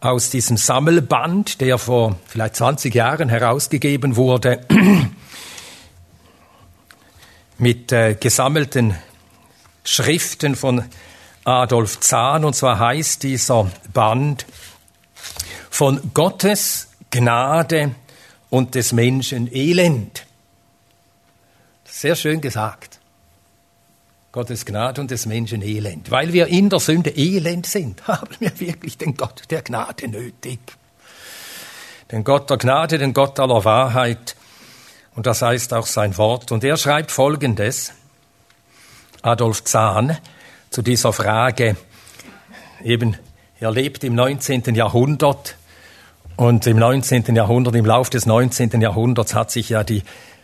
aus 0.00 0.30
diesem 0.30 0.56
Sammelband, 0.56 1.60
der 1.60 1.78
vor 1.78 2.16
vielleicht 2.26 2.56
20 2.56 2.94
Jahren 2.94 3.28
herausgegeben 3.28 4.16
wurde 4.16 4.66
mit 7.58 7.92
äh, 7.92 8.14
gesammelten 8.14 8.94
Schriften 9.84 10.56
von 10.56 10.84
Adolf 11.44 12.00
Zahn. 12.00 12.44
Und 12.44 12.54
zwar 12.54 12.78
heißt 12.78 13.22
dieser 13.22 13.70
Band 13.92 14.46
von 15.70 16.12
Gottes 16.12 16.88
Gnade 17.10 17.94
und 18.50 18.74
des 18.74 18.92
Menschen 18.92 19.52
Elend. 19.54 20.26
Sehr 21.84 22.16
schön 22.16 22.40
gesagt. 22.40 22.95
Gottes 24.36 24.66
Gnade 24.66 25.00
und 25.00 25.10
des 25.10 25.24
Menschen 25.24 25.62
Elend. 25.62 26.10
Weil 26.10 26.34
wir 26.34 26.48
in 26.48 26.68
der 26.68 26.78
Sünde 26.78 27.08
elend 27.08 27.64
sind, 27.64 28.02
haben 28.06 28.36
wir 28.38 28.60
wirklich 28.60 28.98
den 28.98 29.16
Gott 29.16 29.44
der 29.48 29.62
Gnade 29.62 30.08
nötig. 30.08 30.58
Den 32.12 32.22
Gott 32.22 32.50
der 32.50 32.58
Gnade, 32.58 32.98
den 32.98 33.14
Gott 33.14 33.40
aller 33.40 33.64
Wahrheit, 33.64 34.36
und 35.14 35.24
das 35.24 35.40
heißt 35.40 35.72
auch 35.72 35.86
sein 35.86 36.18
Wort. 36.18 36.52
Und 36.52 36.64
er 36.64 36.76
schreibt 36.76 37.12
Folgendes, 37.12 37.94
Adolf 39.22 39.64
Zahn, 39.64 40.18
zu 40.68 40.82
dieser 40.82 41.14
Frage, 41.14 41.78
eben, 42.84 43.16
er 43.58 43.70
lebt 43.70 44.04
im 44.04 44.14
19. 44.14 44.74
Jahrhundert 44.74 45.56
und 46.36 46.66
im 46.66 46.78
19. 46.78 47.34
Jahrhundert, 47.34 47.74
im 47.74 47.86
Lauf 47.86 48.10
des 48.10 48.26
19. 48.26 48.82
Jahrhunderts 48.82 49.34
hat 49.34 49.50
sich 49.50 49.70
ja 49.70 49.82
die 49.82 50.02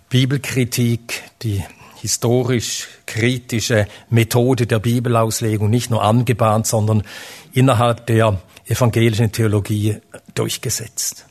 Bibelkritik, 0.09 1.25
die 1.43 1.63
historisch 2.03 2.89
kritische 3.07 3.87
Methode 4.11 4.67
der 4.67 4.81
Bibelauslegung 4.81 5.71
nicht 5.71 5.89
nur 5.89 6.03
angebahnt, 6.03 6.67
sondern 6.67 7.05
innerhalb 7.53 8.09
der 8.09 8.41
evangelischen 8.67 9.31
Theologie 9.31 9.99
durchgesetzt. 10.35 11.27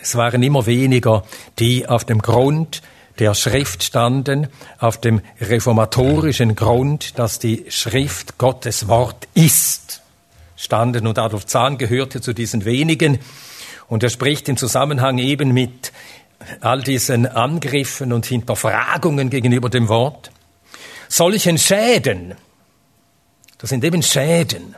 Es 0.00 0.14
waren 0.14 0.42
immer 0.42 0.64
weniger, 0.64 1.22
die 1.58 1.86
auf 1.86 2.06
dem 2.06 2.22
Grund 2.22 2.80
der 3.18 3.34
Schrift 3.34 3.82
standen, 3.82 4.46
auf 4.78 4.98
dem 4.98 5.20
reformatorischen 5.38 6.56
Grund, 6.56 7.18
dass 7.18 7.38
die 7.38 7.66
Schrift 7.68 8.38
Gottes 8.38 8.88
Wort 8.88 9.28
ist, 9.34 10.00
standen. 10.56 11.06
Und 11.06 11.18
Adolf 11.18 11.44
Zahn 11.44 11.76
gehörte 11.76 12.22
zu 12.22 12.32
diesen 12.32 12.64
wenigen. 12.64 13.18
Und 13.86 14.02
er 14.02 14.08
spricht 14.08 14.48
im 14.48 14.56
Zusammenhang 14.56 15.18
eben 15.18 15.52
mit 15.52 15.92
all 16.60 16.82
diesen 16.82 17.26
Angriffen 17.26 18.12
und 18.12 18.26
Hinterfragungen 18.26 19.30
gegenüber 19.30 19.68
dem 19.68 19.88
Wort, 19.88 20.30
solchen 21.08 21.58
Schäden, 21.58 22.34
das 23.58 23.70
sind 23.70 23.84
eben 23.84 24.02
Schäden, 24.02 24.76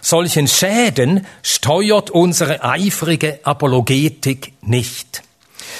Solchen 0.00 0.46
Schäden 0.46 1.26
steuert 1.42 2.10
unsere 2.10 2.62
eifrige 2.62 3.40
Apologetik 3.42 4.52
nicht. 4.62 5.22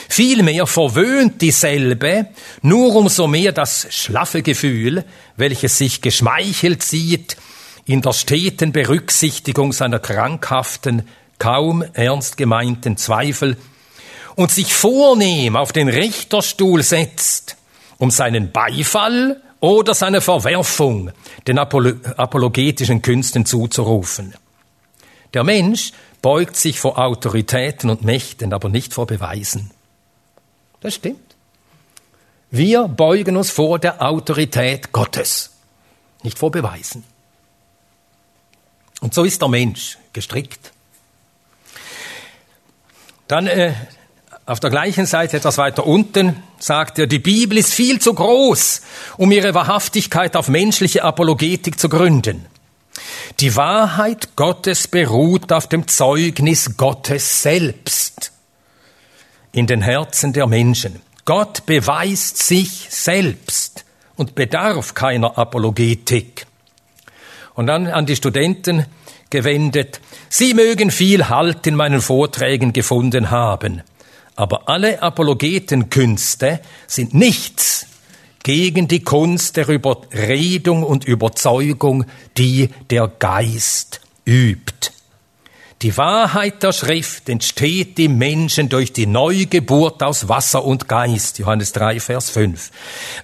Vielmehr 0.09 0.67
verwöhnt 0.67 1.43
dieselbe 1.43 2.27
nur 2.63 2.95
umso 2.95 3.27
mehr 3.27 3.53
das 3.53 3.87
schlaffe 3.91 4.43
Gefühl, 4.43 5.05
welches 5.37 5.79
sich 5.79 6.01
geschmeichelt 6.03 6.83
sieht 6.83 7.37
in 7.85 8.03
der 8.03 8.13
steten 8.13 8.73
Berücksichtigung 8.73 9.73
seiner 9.73 9.99
krankhaften, 9.99 11.09
kaum 11.39 11.85
ernst 11.93 12.37
gemeinten 12.37 12.97
Zweifel 12.97 13.57
und 14.37 14.51
sich 14.53 14.73
vornehm 14.73 15.57
auf 15.57 15.73
den 15.73 15.89
Richterstuhl 15.89 16.83
setzt, 16.83 17.57
um 17.99 18.11
seinen 18.11 18.53
Beifall 18.53 19.41
oder 19.61 19.95
seine 19.95 20.21
Verwerfung 20.21 21.11
den 21.49 21.59
apologetischen 21.59 23.03
Künsten 23.03 23.47
zuzurufen. 23.47 24.35
Der 25.35 25.43
Mensch 25.43 25.93
beugt 26.23 26.57
sich 26.57 26.79
vor 26.79 26.99
Autoritäten 26.99 27.91
und 27.91 28.05
Mächten, 28.05 28.53
aber 28.53 28.69
nicht 28.69 28.95
vor 28.95 29.07
Beweisen. 29.07 29.71
Das 30.81 30.95
stimmt. 30.95 31.35
Wir 32.51 32.87
beugen 32.89 33.37
uns 33.37 33.51
vor 33.51 33.79
der 33.79 34.03
Autorität 34.03 34.93
Gottes, 34.93 35.51
nicht 36.23 36.39
vor 36.39 36.51
Beweisen. 36.51 37.05
Und 39.01 39.15
so 39.15 39.25
ist 39.25 39.43
der 39.43 39.49
Mensch 39.49 39.99
gestrickt. 40.13 40.73
Dann 43.29 43.47
äh, 43.47 43.75
auf 44.47 44.61
der 44.61 44.71
gleichen 44.71 45.07
Seite, 45.07 45.37
etwas 45.37 45.59
weiter 45.59 45.87
unten, 45.87 46.43
sagt 46.59 47.01
er, 47.01 47.09
die 47.09 47.19
Bibel 47.19 47.59
ist 47.59 47.75
viel 47.75 48.01
zu 48.01 48.15
groß, 48.15 48.81
um 49.17 49.33
ihre 49.33 49.55
Wahrhaftigkeit 49.55 50.37
auf 50.37 50.49
menschliche 50.49 51.03
Apologetik 51.03 51.81
zu 51.81 51.89
gründen. 51.89 52.47
Die 53.41 53.57
Wahrheit 53.57 54.37
Gottes 54.37 54.87
beruht 54.87 55.53
auf 55.53 55.67
dem 55.67 55.89
Zeugnis 55.89 56.77
Gottes 56.77 57.43
selbst 57.43 58.33
in 59.51 59.67
den 59.67 59.83
Herzen 59.83 60.33
der 60.33 60.47
Menschen. 60.47 61.01
Gott 61.25 61.67
beweist 61.67 62.39
sich 62.39 62.87
selbst 62.89 63.85
und 64.15 64.37
bedarf 64.37 64.95
keiner 64.95 65.37
Apologetik. 65.37 66.47
Und 67.55 67.67
dann 67.67 67.89
an 67.89 68.07
die 68.07 68.17
Studenten 68.17 68.87
gewendet, 69.29 70.01
Sie 70.29 70.55
mögen 70.55 70.91
viel 70.91 71.29
Halt 71.29 71.67
in 71.67 71.75
meinen 71.75 72.01
Vorträgen 72.01 72.73
gefunden 72.73 73.31
haben, 73.31 73.83
aber 74.37 74.69
alle 74.69 75.03
Apologetenkünste 75.03 76.61
sind 76.87 77.15
nichts 77.15 77.87
gegen 78.43 78.87
die 78.87 79.03
Kunst 79.03 79.57
der 79.57 79.69
Überredung 79.69 80.85
und 80.85 81.05
Überzeugung, 81.05 82.05
die 82.39 82.69
der 82.91 83.09
Geist 83.09 84.01
übt. 84.25 84.93
Die 85.83 85.97
Wahrheit 85.97 86.63
der 86.63 86.73
Schrift 86.73 87.29
entsteht 87.29 87.99
im 87.99 88.19
Menschen 88.19 88.69
durch 88.69 88.93
die 88.93 89.07
Neugeburt 89.07 90.03
aus 90.03 90.29
Wasser 90.29 90.65
und 90.65 90.89
Geist. 90.89 91.39
Johannes 91.39 91.73
3, 91.73 92.01
Vers 92.01 92.31
5. 92.31 92.71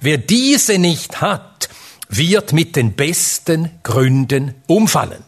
Wer 0.00 0.19
diese 0.19 0.78
nicht 0.78 1.21
hat, 1.21 1.69
wird 2.09 2.52
mit 2.52 2.76
den 2.76 2.92
besten 2.92 3.71
Gründen 3.83 4.54
umfallen. 4.66 5.25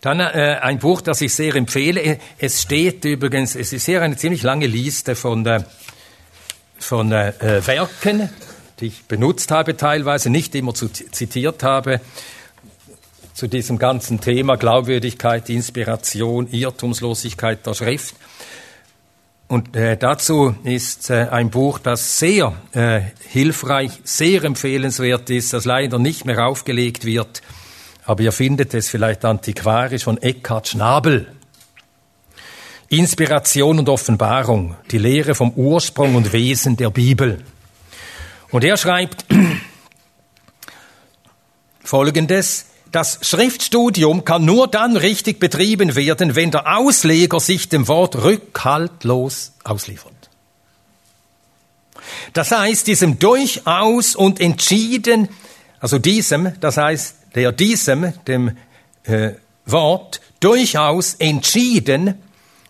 Dann 0.00 0.20
äh, 0.20 0.58
ein 0.62 0.78
Buch, 0.78 1.00
das 1.00 1.20
ich 1.20 1.34
sehr 1.34 1.56
empfehle. 1.56 2.18
Es 2.38 2.62
steht 2.62 3.04
übrigens, 3.04 3.56
es 3.56 3.72
ist 3.72 3.86
hier 3.86 4.00
eine 4.02 4.16
ziemlich 4.16 4.42
lange 4.42 4.66
Liste 4.66 5.16
von, 5.16 5.44
äh, 5.44 5.64
von 6.78 7.10
äh, 7.10 7.32
Werken, 7.66 8.28
die 8.78 8.86
ich 8.86 9.04
benutzt 9.04 9.50
habe 9.50 9.76
teilweise, 9.76 10.30
nicht 10.30 10.54
immer 10.54 10.72
zu, 10.72 10.88
zitiert 10.88 11.64
habe, 11.64 12.00
zu 13.34 13.48
diesem 13.48 13.78
ganzen 13.78 14.20
Thema 14.20 14.56
Glaubwürdigkeit, 14.56 15.50
Inspiration, 15.50 16.48
Irrtumslosigkeit 16.48 17.66
der 17.66 17.74
Schrift. 17.74 18.14
Und 19.48 19.74
äh, 19.74 19.96
dazu 19.96 20.54
ist 20.62 21.10
äh, 21.10 21.26
ein 21.30 21.50
Buch, 21.50 21.80
das 21.80 22.20
sehr 22.20 22.52
äh, 22.72 23.00
hilfreich, 23.28 23.92
sehr 24.04 24.44
empfehlenswert 24.44 25.28
ist, 25.30 25.54
das 25.54 25.64
leider 25.64 25.98
nicht 25.98 26.24
mehr 26.24 26.46
aufgelegt 26.46 27.04
wird 27.04 27.42
aber 28.08 28.22
ihr 28.22 28.32
findet 28.32 28.72
es 28.72 28.88
vielleicht 28.88 29.26
antiquarisch 29.26 30.04
von 30.04 30.16
Eckhard 30.16 30.66
Schnabel. 30.66 31.26
Inspiration 32.88 33.78
und 33.78 33.90
Offenbarung, 33.90 34.76
die 34.90 34.96
Lehre 34.96 35.34
vom 35.34 35.50
Ursprung 35.50 36.14
und 36.14 36.32
Wesen 36.32 36.78
der 36.78 36.88
Bibel. 36.88 37.44
Und 38.50 38.64
er 38.64 38.78
schreibt 38.78 39.26
Folgendes, 41.84 42.64
das 42.92 43.18
Schriftstudium 43.20 44.24
kann 44.24 44.46
nur 44.46 44.68
dann 44.68 44.96
richtig 44.96 45.38
betrieben 45.38 45.94
werden, 45.94 46.34
wenn 46.34 46.50
der 46.50 46.78
Ausleger 46.78 47.40
sich 47.40 47.68
dem 47.68 47.88
Wort 47.88 48.22
rückhaltlos 48.22 49.52
ausliefert. 49.64 50.14
Das 52.32 52.52
heißt, 52.52 52.86
diesem 52.86 53.18
durchaus 53.18 54.16
und 54.16 54.40
entschieden, 54.40 55.28
also 55.78 55.98
diesem, 55.98 56.58
das 56.60 56.78
heißt, 56.78 57.18
der 57.38 57.52
diesem, 57.52 58.12
dem 58.26 58.56
äh, 59.04 59.30
Wort, 59.64 60.20
durchaus 60.40 61.14
entschieden 61.14 62.14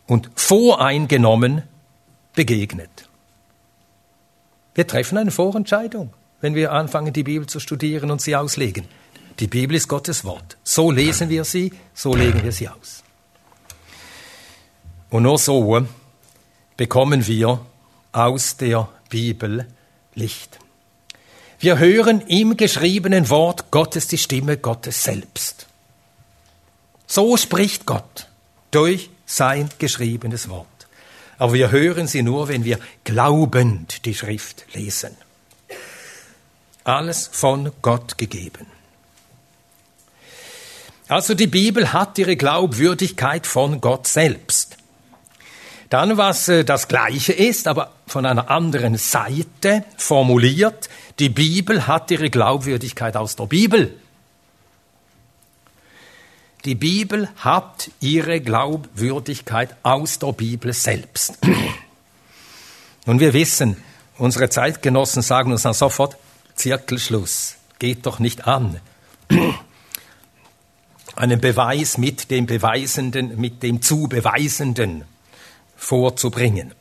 und 0.06 0.30
voreingenommen 0.34 1.62
begegnet. 2.34 3.08
Wir 4.74 4.86
treffen 4.86 5.16
eine 5.16 5.30
Vorentscheidung, 5.30 6.12
wenn 6.42 6.54
wir 6.54 6.72
anfangen, 6.72 7.14
die 7.14 7.22
Bibel 7.22 7.46
zu 7.48 7.60
studieren 7.60 8.10
und 8.10 8.20
sie 8.20 8.36
auslegen. 8.36 8.84
Die 9.40 9.46
Bibel 9.46 9.74
ist 9.74 9.88
Gottes 9.88 10.22
Wort. 10.24 10.58
So 10.64 10.90
lesen 10.90 11.30
wir 11.30 11.44
sie, 11.44 11.72
so 11.94 12.14
legen 12.14 12.42
wir 12.44 12.52
sie 12.52 12.68
aus. 12.68 13.02
Und 15.08 15.22
nur 15.22 15.38
so 15.38 15.86
bekommen 16.76 17.26
wir 17.26 17.64
aus 18.12 18.58
der 18.58 18.86
Bibel 19.08 19.66
Licht. 20.14 20.58
Wir 21.60 21.78
hören 21.78 22.20
im 22.22 22.56
geschriebenen 22.56 23.28
Wort 23.30 23.70
Gottes 23.72 24.06
die 24.06 24.18
Stimme 24.18 24.58
Gottes 24.58 25.02
selbst. 25.02 25.66
So 27.06 27.36
spricht 27.36 27.84
Gott 27.84 28.28
durch 28.70 29.10
sein 29.26 29.68
geschriebenes 29.78 30.48
Wort. 30.48 30.66
Aber 31.36 31.52
wir 31.52 31.70
hören 31.70 32.06
sie 32.06 32.22
nur, 32.22 32.48
wenn 32.48 32.64
wir 32.64 32.78
glaubend 33.04 34.04
die 34.04 34.14
Schrift 34.14 34.66
lesen. 34.74 35.16
Alles 36.84 37.28
von 37.30 37.72
Gott 37.82 38.18
gegeben. 38.18 38.66
Also 41.08 41.34
die 41.34 41.46
Bibel 41.46 41.92
hat 41.92 42.18
ihre 42.18 42.36
Glaubwürdigkeit 42.36 43.46
von 43.46 43.80
Gott 43.80 44.06
selbst. 44.06 44.77
Dann, 45.90 46.18
was 46.18 46.48
äh, 46.48 46.64
das 46.64 46.88
Gleiche 46.88 47.32
ist, 47.32 47.66
aber 47.66 47.92
von 48.06 48.26
einer 48.26 48.50
anderen 48.50 48.96
Seite 48.96 49.84
formuliert, 49.96 50.88
die 51.18 51.30
Bibel 51.30 51.86
hat 51.86 52.10
ihre 52.10 52.30
Glaubwürdigkeit 52.30 53.16
aus 53.16 53.36
der 53.36 53.46
Bibel. 53.46 53.98
Die 56.64 56.74
Bibel 56.74 57.28
hat 57.36 57.90
ihre 58.00 58.40
Glaubwürdigkeit 58.40 59.76
aus 59.82 60.18
der 60.18 60.32
Bibel 60.32 60.72
selbst. 60.72 61.38
Und 63.06 63.20
wir 63.20 63.32
wissen, 63.32 63.76
unsere 64.18 64.50
Zeitgenossen 64.50 65.22
sagen 65.22 65.52
uns 65.52 65.62
dann 65.62 65.72
sofort, 65.72 66.18
Zirkelschluss, 66.54 67.56
geht 67.78 68.04
doch 68.04 68.18
nicht 68.18 68.46
an. 68.46 68.80
Einen 71.16 71.40
Beweis 71.40 71.96
mit 71.96 72.30
dem 72.30 72.46
Beweisenden, 72.46 73.40
mit 73.40 73.62
dem 73.62 73.80
zu 73.80 74.08
Beweisenden 74.08 75.04
vorzubringen. 75.78 76.74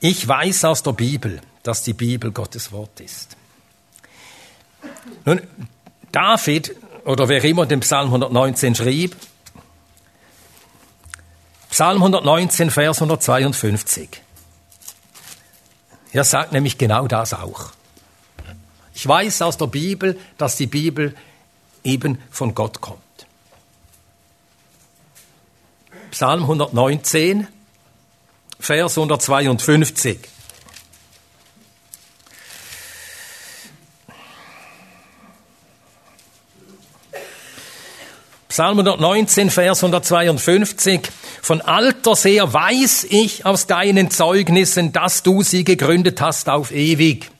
Ich 0.00 0.28
weiß 0.28 0.66
aus 0.66 0.82
der 0.82 0.92
Bibel, 0.92 1.40
dass 1.62 1.82
die 1.82 1.94
Bibel 1.94 2.30
Gottes 2.30 2.72
Wort 2.72 3.00
ist. 3.00 3.38
Nun, 5.24 5.40
David 6.12 6.76
oder 7.06 7.28
wer 7.28 7.42
immer 7.42 7.64
den 7.64 7.80
Psalm 7.80 8.08
119 8.08 8.74
schrieb, 8.74 9.16
Psalm 11.70 11.96
119, 11.96 12.70
Vers 12.70 12.98
152. 12.98 14.08
Er 16.12 16.24
sagt 16.24 16.52
nämlich 16.52 16.78
genau 16.78 17.08
das 17.08 17.34
auch. 17.34 17.72
Ich 18.94 19.06
weiß 19.06 19.42
aus 19.42 19.56
der 19.56 19.66
Bibel, 19.66 20.20
dass 20.38 20.56
die 20.56 20.68
Bibel 20.68 21.16
eben 21.82 22.18
von 22.30 22.54
Gott 22.54 22.80
kommt. 22.80 23.00
Psalm 26.12 26.42
119, 26.42 27.48
Vers 28.64 28.96
152. 28.96 30.20
Psalm 38.48 38.78
119, 38.78 39.50
Vers 39.50 39.84
152. 39.84 41.02
Von 41.42 41.60
alters 41.60 42.24
her 42.24 42.50
weiß 42.54 43.04
ich 43.10 43.44
aus 43.44 43.66
deinen 43.66 44.10
Zeugnissen, 44.10 44.92
dass 44.92 45.22
du 45.22 45.42
sie 45.42 45.64
gegründet 45.64 46.22
hast 46.22 46.48
auf 46.48 46.72
ewig. 46.72 47.30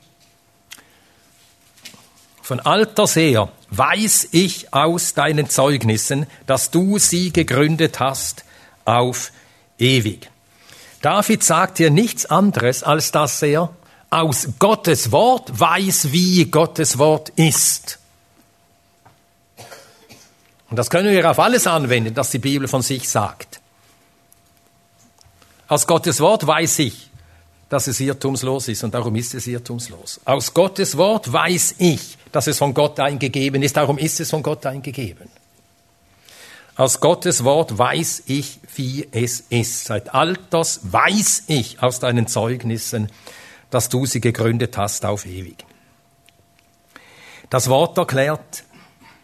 Von 2.42 2.60
alters 2.60 3.16
her 3.16 3.50
weiß 3.70 4.28
ich 4.32 4.74
aus 4.74 5.14
deinen 5.14 5.48
Zeugnissen, 5.48 6.26
dass 6.46 6.70
du 6.70 6.98
sie 6.98 7.32
gegründet 7.32 7.98
hast 7.98 8.44
auf 8.84 9.32
ewig. 9.78 10.28
David 11.04 11.44
sagt 11.44 11.76
hier 11.76 11.90
nichts 11.90 12.24
anderes, 12.24 12.82
als 12.82 13.12
dass 13.12 13.42
er 13.42 13.68
aus 14.08 14.48
Gottes 14.58 15.12
Wort 15.12 15.60
weiß, 15.60 16.12
wie 16.12 16.46
Gottes 16.46 16.96
Wort 16.96 17.28
ist. 17.36 17.98
Und 20.70 20.78
das 20.78 20.88
können 20.88 21.12
wir 21.12 21.30
auf 21.30 21.38
alles 21.38 21.66
anwenden, 21.66 22.14
das 22.14 22.30
die 22.30 22.38
Bibel 22.38 22.68
von 22.68 22.80
sich 22.80 23.06
sagt. 23.06 23.60
Aus 25.68 25.86
Gottes 25.86 26.20
Wort 26.20 26.46
weiß 26.46 26.78
ich, 26.78 27.10
dass 27.68 27.86
es 27.86 28.00
irrtumslos 28.00 28.68
ist 28.68 28.82
und 28.82 28.94
darum 28.94 29.14
ist 29.16 29.34
es 29.34 29.46
irrtumslos. 29.46 30.22
Aus 30.24 30.54
Gottes 30.54 30.96
Wort 30.96 31.30
weiß 31.30 31.74
ich, 31.80 32.16
dass 32.32 32.46
es 32.46 32.56
von 32.56 32.72
Gott 32.72 32.98
eingegeben 32.98 33.62
ist, 33.62 33.76
darum 33.76 33.98
ist 33.98 34.20
es 34.20 34.30
von 34.30 34.42
Gott 34.42 34.64
eingegeben. 34.64 35.28
Aus 36.76 36.98
Gottes 36.98 37.44
Wort 37.44 37.78
weiß 37.78 38.24
ich, 38.26 38.58
wie 38.74 39.06
es 39.12 39.44
ist. 39.48 39.84
Seit 39.84 40.12
Alters 40.12 40.80
weiß 40.82 41.44
ich 41.46 41.80
aus 41.80 42.00
deinen 42.00 42.26
Zeugnissen, 42.26 43.12
dass 43.70 43.88
du 43.88 44.06
sie 44.06 44.20
gegründet 44.20 44.76
hast 44.76 45.04
auf 45.04 45.24
ewig. 45.24 45.64
Das 47.48 47.68
Wort 47.68 47.96
erklärt, 47.96 48.64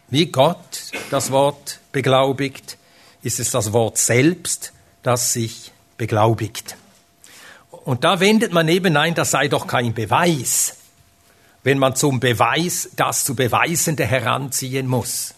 wie 0.09 0.27
Gott 0.27 0.91
das 1.09 1.31
Wort 1.31 1.79
beglaubigt, 1.91 2.77
ist 3.21 3.39
es 3.41 3.51
das 3.51 3.73
Wort 3.73 3.97
selbst, 3.97 4.71
das 5.03 5.33
sich 5.33 5.71
beglaubigt. 5.97 6.77
und 7.71 8.03
da 8.03 8.19
wendet 8.19 8.53
man 8.53 8.67
eben 8.67 8.95
ein, 8.95 9.13
das 9.13 9.31
sei 9.31 9.47
doch 9.47 9.67
kein 9.67 9.93
Beweis, 9.93 10.77
wenn 11.63 11.79
man 11.79 11.95
zum 11.95 12.19
Beweis 12.19 12.89
das 12.95 13.25
zu 13.25 13.35
Beweisende 13.35 14.05
heranziehen 14.05 14.87
muss. 14.87 15.33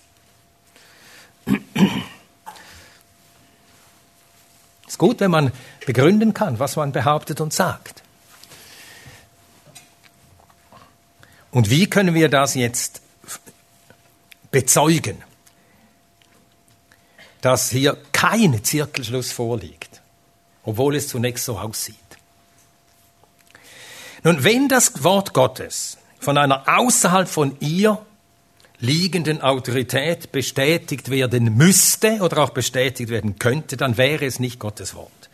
Es 4.85 4.93
ist 4.93 4.97
gut, 4.97 5.19
wenn 5.19 5.31
man 5.31 5.51
begründen 5.85 6.33
kann, 6.33 6.59
was 6.59 6.75
man 6.75 6.91
behauptet 6.91 7.41
und 7.41 7.53
sagt. 7.53 8.03
Und 11.51 11.69
wie 11.69 11.87
können 11.87 12.15
wir 12.15 12.29
das 12.29 12.55
jetzt 12.55 13.01
bezeugen, 14.51 15.23
dass 17.41 17.69
hier 17.69 17.97
kein 18.11 18.63
Zirkelschluss 18.63 19.31
vorliegt, 19.31 20.01
obwohl 20.63 20.95
es 20.95 21.07
zunächst 21.07 21.45
so 21.45 21.59
aussieht? 21.59 21.97
Nun, 24.23 24.43
wenn 24.43 24.69
das 24.69 25.03
Wort 25.03 25.33
Gottes 25.33 25.97
von 26.19 26.37
einer 26.37 26.63
außerhalb 26.67 27.27
von 27.27 27.57
ihr 27.59 28.03
liegenden 28.83 29.41
Autorität 29.41 30.31
bestätigt 30.31 31.09
werden 31.09 31.55
müsste 31.55 32.19
oder 32.19 32.43
auch 32.43 32.49
bestätigt 32.49 33.09
werden 33.09 33.39
könnte, 33.39 33.77
dann 33.77 33.97
wäre 33.97 34.25
es 34.25 34.39
nicht 34.39 34.59
Gottes 34.59 34.93
Wort. 34.93 35.29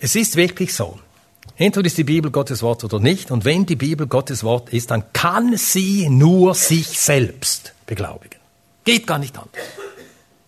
Es 0.00 0.16
ist 0.16 0.34
wirklich 0.34 0.74
so. 0.74 0.98
Entweder 1.56 1.86
ist 1.86 1.96
die 1.96 2.04
Bibel 2.04 2.32
Gottes 2.32 2.60
Wort 2.60 2.82
oder 2.82 2.98
nicht. 2.98 3.30
Und 3.30 3.44
wenn 3.44 3.66
die 3.66 3.76
Bibel 3.76 4.08
Gottes 4.08 4.42
Wort 4.42 4.70
ist, 4.70 4.90
dann 4.90 5.04
kann 5.12 5.56
sie 5.56 6.08
nur 6.08 6.54
sich 6.54 6.88
selbst 6.88 7.72
beglaubigen. 7.86 8.40
Geht 8.84 9.06
gar 9.06 9.18
nicht 9.20 9.36
anders. 9.38 9.62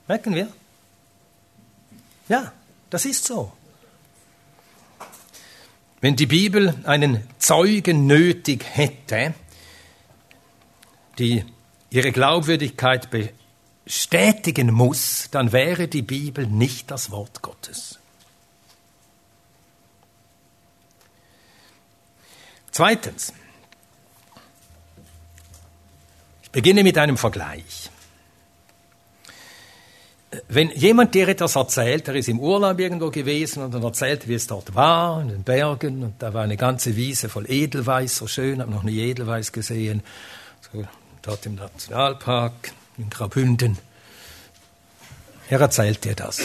Merken 0.09 0.35
wir? 0.35 0.49
Ja, 2.29 2.53
das 2.91 3.05
ist 3.05 3.25
so. 3.25 3.53
Wenn 6.01 6.17
die 6.17 6.27
Bibel 6.27 6.75
einen 6.85 7.27
Zeugen 7.39 8.07
nötig 8.07 8.65
hätte, 8.73 9.35
die 11.19 11.45
ihre 11.95 12.11
Glaubwürdigkeit 12.11 13.09
bestätigen 13.85 14.73
muss, 14.73 15.29
dann 15.31 15.53
wäre 15.53 15.87
die 15.87 16.03
Bibel 16.03 16.45
nicht 16.45 16.91
das 16.91 17.13
Wort 17.13 17.41
Gottes. 17.41 18.01
Zweitens, 22.73 23.33
ich 26.43 26.51
beginne 26.51 26.83
mit 26.83 26.99
einem 26.99 27.17
Vergleich. 27.17 27.91
Wenn 30.49 30.71
jemand 30.73 31.15
dir 31.15 31.29
etwas 31.29 31.55
erzählt, 31.55 32.09
der 32.09 32.17
ist 32.17 32.29
im 32.29 32.41
Urlaub 32.41 32.81
irgendwo 32.81 33.11
gewesen 33.11 33.63
und 33.63 33.73
dann 33.73 33.85
erzählt, 33.85 34.27
wie 34.27 34.35
es 34.35 34.49
dort 34.49 34.75
war, 34.75 35.23
in 35.23 35.29
den 35.29 35.45
Bergen, 35.45 36.03
und 36.03 36.21
da 36.21 36.35
war 36.35 36.43
eine 36.43 36.57
ganze 36.57 36.97
Wiese 36.97 37.29
voll 37.29 37.49
Edelweiß, 37.49 38.17
so 38.17 38.27
schön, 38.27 38.61
habe 38.61 38.73
noch 38.73 38.83
nie 38.83 38.99
Edelweiß 38.99 39.53
gesehen, 39.53 40.03
so, 40.73 40.85
dort 41.25 41.47
im 41.47 41.55
Nationalpark, 41.55 42.73
in 42.99 43.11
Graubünden. 43.11 43.79
Er 45.49 45.61
erzählt 45.61 46.05
dir 46.05 46.15
das. 46.15 46.41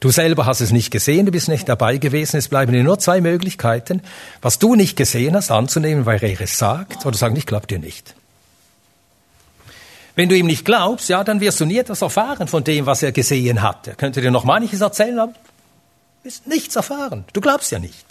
Du 0.00 0.10
selber 0.10 0.46
hast 0.46 0.60
es 0.60 0.72
nicht 0.72 0.90
gesehen, 0.90 1.26
du 1.26 1.32
bist 1.32 1.48
nicht 1.48 1.68
dabei 1.68 1.98
gewesen. 1.98 2.38
Es 2.38 2.48
bleiben 2.48 2.72
dir 2.72 2.82
nur 2.82 2.98
zwei 2.98 3.20
Möglichkeiten, 3.20 4.02
was 4.40 4.58
du 4.58 4.74
nicht 4.74 4.96
gesehen 4.96 5.36
hast, 5.36 5.50
anzunehmen, 5.50 6.06
weil 6.06 6.22
er 6.24 6.40
es 6.40 6.56
sagt, 6.56 7.04
oder 7.04 7.16
sagen, 7.16 7.36
ich 7.36 7.46
glaube 7.46 7.66
dir 7.66 7.78
nicht. 7.78 8.14
Wenn 10.14 10.30
du 10.30 10.36
ihm 10.36 10.46
nicht 10.46 10.64
glaubst, 10.64 11.08
ja, 11.10 11.22
dann 11.22 11.40
wirst 11.40 11.60
du 11.60 11.66
nie 11.66 11.78
etwas 11.78 12.02
erfahren 12.02 12.48
von 12.48 12.64
dem, 12.64 12.86
was 12.86 13.02
er 13.02 13.12
gesehen 13.12 13.62
hat. 13.62 13.86
Er 13.86 13.94
könnte 13.94 14.22
dir 14.22 14.30
noch 14.30 14.44
manches 14.44 14.80
erzählen, 14.80 15.18
aber 15.18 15.32
du 15.32 16.24
wirst 16.24 16.46
nichts 16.46 16.76
erfahren. 16.76 17.24
Du 17.34 17.40
glaubst 17.42 17.70
ja 17.70 17.78
nicht. 17.78 18.06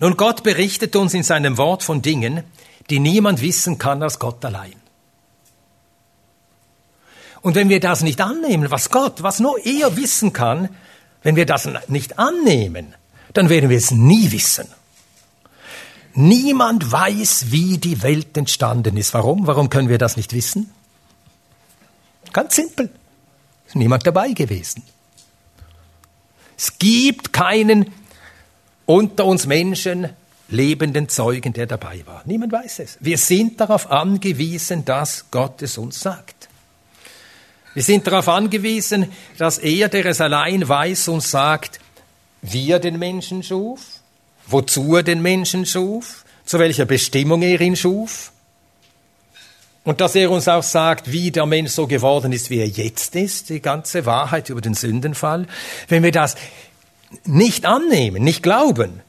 Nun, 0.00 0.16
Gott 0.16 0.42
berichtet 0.42 0.94
uns 0.96 1.14
in 1.14 1.22
seinem 1.22 1.58
Wort 1.58 1.82
von 1.82 2.02
Dingen, 2.02 2.44
die 2.88 3.00
niemand 3.00 3.42
wissen 3.42 3.78
kann 3.78 4.02
als 4.02 4.18
Gott 4.18 4.44
allein. 4.44 4.74
Und 7.40 7.54
wenn 7.54 7.68
wir 7.68 7.80
das 7.80 8.02
nicht 8.02 8.20
annehmen, 8.20 8.70
was 8.70 8.90
Gott, 8.90 9.22
was 9.22 9.40
nur 9.40 9.64
er 9.64 9.96
wissen 9.96 10.32
kann, 10.32 10.68
wenn 11.22 11.36
wir 11.36 11.46
das 11.46 11.68
nicht 11.88 12.18
annehmen, 12.18 12.94
dann 13.32 13.48
werden 13.48 13.70
wir 13.70 13.78
es 13.78 13.90
nie 13.90 14.30
wissen. 14.32 14.68
Niemand 16.14 16.90
weiß, 16.90 17.50
wie 17.50 17.78
die 17.78 18.02
Welt 18.02 18.36
entstanden 18.36 18.96
ist. 18.96 19.14
Warum? 19.14 19.46
Warum 19.46 19.70
können 19.70 19.88
wir 19.88 19.98
das 19.98 20.16
nicht 20.16 20.32
wissen? 20.32 20.72
Ganz 22.32 22.56
simpel. 22.56 22.90
Ist 23.66 23.76
niemand 23.76 24.06
dabei 24.06 24.32
gewesen. 24.32 24.82
Es 26.56 26.78
gibt 26.78 27.32
keinen 27.32 27.92
unter 28.88 29.26
uns 29.26 29.44
Menschen 29.46 30.08
lebenden 30.48 31.10
Zeugen, 31.10 31.52
der 31.52 31.66
dabei 31.66 32.00
war. 32.06 32.22
Niemand 32.24 32.52
weiß 32.52 32.78
es. 32.78 32.96
Wir 33.00 33.18
sind 33.18 33.60
darauf 33.60 33.90
angewiesen, 33.90 34.86
dass 34.86 35.26
Gott 35.30 35.60
es 35.60 35.76
uns 35.76 36.00
sagt. 36.00 36.48
Wir 37.74 37.82
sind 37.82 38.06
darauf 38.06 38.28
angewiesen, 38.28 39.12
dass 39.36 39.58
er, 39.58 39.90
der 39.90 40.06
es 40.06 40.22
allein 40.22 40.66
weiß, 40.66 41.08
uns 41.08 41.30
sagt, 41.30 41.80
wie 42.40 42.70
er 42.70 42.78
den 42.78 42.98
Menschen 42.98 43.42
schuf, 43.42 43.80
wozu 44.46 44.96
er 44.96 45.02
den 45.02 45.20
Menschen 45.20 45.66
schuf, 45.66 46.24
zu 46.46 46.58
welcher 46.58 46.86
Bestimmung 46.86 47.42
er 47.42 47.60
ihn 47.60 47.76
schuf. 47.76 48.32
Und 49.84 50.00
dass 50.00 50.14
er 50.14 50.30
uns 50.30 50.48
auch 50.48 50.62
sagt, 50.62 51.12
wie 51.12 51.30
der 51.30 51.44
Mensch 51.44 51.72
so 51.72 51.86
geworden 51.86 52.32
ist, 52.32 52.48
wie 52.48 52.58
er 52.58 52.68
jetzt 52.68 53.14
ist, 53.16 53.50
die 53.50 53.60
ganze 53.60 54.06
Wahrheit 54.06 54.48
über 54.48 54.62
den 54.62 54.74
Sündenfall. 54.74 55.46
Wenn 55.88 56.02
wir 56.02 56.12
das 56.12 56.36
nicht 57.24 57.66
annehmen, 57.66 58.22
nicht 58.22 58.42
glauben, 58.42 59.00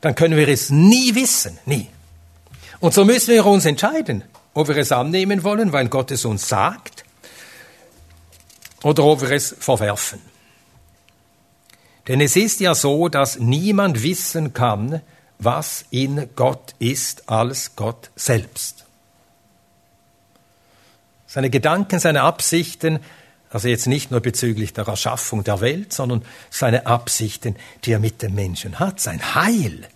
dann 0.00 0.14
können 0.14 0.36
wir 0.36 0.48
es 0.48 0.70
nie 0.70 1.14
wissen, 1.14 1.58
nie. 1.66 1.88
Und 2.80 2.92
so 2.94 3.04
müssen 3.04 3.32
wir 3.32 3.46
uns 3.46 3.64
entscheiden, 3.64 4.24
ob 4.52 4.68
wir 4.68 4.76
es 4.76 4.92
annehmen 4.92 5.42
wollen, 5.42 5.72
weil 5.72 5.88
Gott 5.88 6.10
es 6.10 6.24
uns 6.24 6.48
sagt, 6.48 7.04
oder 8.82 9.04
ob 9.04 9.22
wir 9.22 9.30
es 9.30 9.54
verwerfen. 9.58 10.20
Denn 12.06 12.20
es 12.20 12.36
ist 12.36 12.60
ja 12.60 12.74
so, 12.74 13.08
dass 13.08 13.38
niemand 13.38 14.02
wissen 14.02 14.52
kann, 14.52 15.00
was 15.38 15.86
in 15.90 16.28
Gott 16.36 16.74
ist, 16.78 17.28
als 17.28 17.76
Gott 17.76 18.10
selbst. 18.14 18.84
Seine 21.26 21.50
Gedanken, 21.50 21.98
seine 21.98 22.22
Absichten, 22.22 23.00
also 23.54 23.68
jetzt 23.68 23.86
nicht 23.86 24.10
nur 24.10 24.18
bezüglich 24.18 24.72
der 24.72 24.88
Erschaffung 24.88 25.44
der 25.44 25.60
Welt, 25.60 25.92
sondern 25.92 26.24
seine 26.50 26.86
Absichten, 26.86 27.54
die 27.84 27.92
er 27.92 28.00
mit 28.00 28.20
dem 28.20 28.34
Menschen 28.34 28.80
hat, 28.80 28.98
sein 28.98 29.36
Heil, 29.36 29.86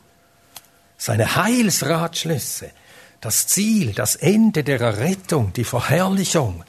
seine 0.96 1.34
Heilsratschlüsse, 1.34 2.70
das 3.20 3.48
Ziel, 3.48 3.94
das 3.94 4.14
Ende 4.14 4.62
der 4.62 4.80
Errettung, 4.80 5.52
die 5.54 5.64
Verherrlichung, 5.64 6.62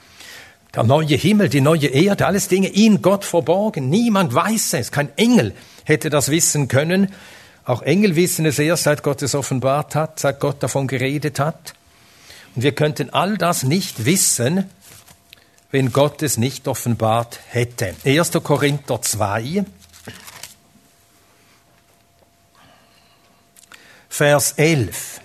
der 0.74 0.82
neue 0.82 1.16
Himmel, 1.16 1.50
die 1.50 1.62
neue 1.62 1.90
Erde, 1.90 2.26
alles 2.26 2.48
Dinge 2.48 2.70
in 2.70 3.04
Gott 3.04 3.24
verborgen. 3.24 3.88
Niemand 3.90 4.34
weiß 4.34 4.74
es. 4.74 4.92
Kein 4.92 5.16
Engel 5.16 5.54
hätte 5.84 6.10
das 6.10 6.30
wissen 6.30 6.70
können. 6.70 7.14
Auch 7.66 7.84
Engel 7.84 8.16
wissen 8.16 8.48
es 8.48 8.58
erst, 8.58 8.86
seit 8.86 9.04
Gott 9.04 9.22
es 9.22 9.36
offenbart 9.36 9.94
hat, 9.94 10.20
seit 10.20 10.40
Gott 10.40 10.64
davon 10.64 10.88
geredet 10.88 11.38
hat. 11.38 11.76
Und 12.56 12.64
wir 12.64 12.72
könnten 12.74 13.12
all 13.12 13.38
das 13.38 13.62
nicht 13.62 14.06
wissen, 14.06 14.66
wenn 15.72 15.92
Gott 15.92 16.22
es 16.24 16.38
nicht 16.38 16.68
offenbart 16.68 17.40
hätte. 17.50 17.96
1. 18.04 18.32
Korinther 18.44 19.02
2, 19.02 19.66
Vers 24.10 24.54
11. 24.58 25.22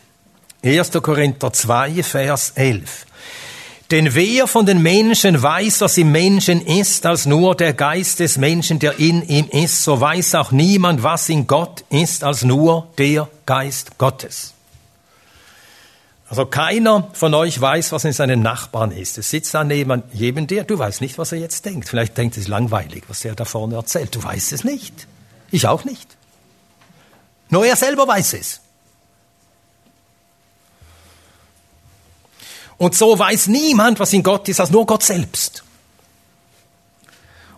1. 0.62 0.90
Korinther 1.02 1.52
2, 1.52 2.02
Vers 2.02 2.52
11. 2.54 3.06
Denn 3.90 4.14
wer 4.14 4.46
von 4.46 4.64
den 4.64 4.82
Menschen 4.82 5.42
weiß, 5.42 5.82
was 5.82 5.98
im 5.98 6.10
Menschen 6.10 6.64
ist, 6.64 7.04
als 7.04 7.26
nur 7.26 7.54
der 7.54 7.74
Geist 7.74 8.20
des 8.20 8.38
Menschen, 8.38 8.78
der 8.78 8.98
in 8.98 9.22
ihm 9.28 9.46
ist, 9.50 9.82
so 9.82 10.00
weiß 10.00 10.36
auch 10.36 10.52
niemand, 10.52 11.02
was 11.02 11.28
in 11.28 11.46
Gott 11.46 11.84
ist, 11.90 12.24
als 12.24 12.44
nur 12.44 12.88
der 12.96 13.28
Geist 13.46 13.98
Gottes. 13.98 14.54
Also 16.34 16.46
keiner 16.46 17.10
von 17.12 17.32
euch 17.32 17.60
weiß, 17.60 17.92
was 17.92 18.04
in 18.04 18.12
seinen 18.12 18.42
Nachbarn 18.42 18.90
ist. 18.90 19.18
Es 19.18 19.30
sitzt 19.30 19.54
da 19.54 19.62
neben 19.62 20.02
jedem 20.12 20.48
dir, 20.48 20.64
du 20.64 20.76
weißt 20.76 21.00
nicht, 21.00 21.16
was 21.16 21.30
er 21.30 21.38
jetzt 21.38 21.64
denkt. 21.64 21.88
Vielleicht 21.88 22.18
denkt 22.18 22.36
es 22.36 22.48
langweilig, 22.48 23.04
was 23.06 23.24
er 23.24 23.36
da 23.36 23.44
vorne 23.44 23.76
erzählt. 23.76 24.16
Du 24.16 24.20
weißt 24.20 24.52
es 24.52 24.64
nicht. 24.64 25.06
Ich 25.52 25.68
auch 25.68 25.84
nicht. 25.84 26.16
Nur 27.50 27.64
er 27.64 27.76
selber 27.76 28.08
weiß 28.08 28.32
es. 28.32 28.60
Und 32.78 32.96
so 32.96 33.16
weiß 33.16 33.46
niemand, 33.46 34.00
was 34.00 34.12
in 34.12 34.24
Gott 34.24 34.48
ist, 34.48 34.58
als 34.58 34.72
nur 34.72 34.86
Gott 34.86 35.04
selbst. 35.04 35.62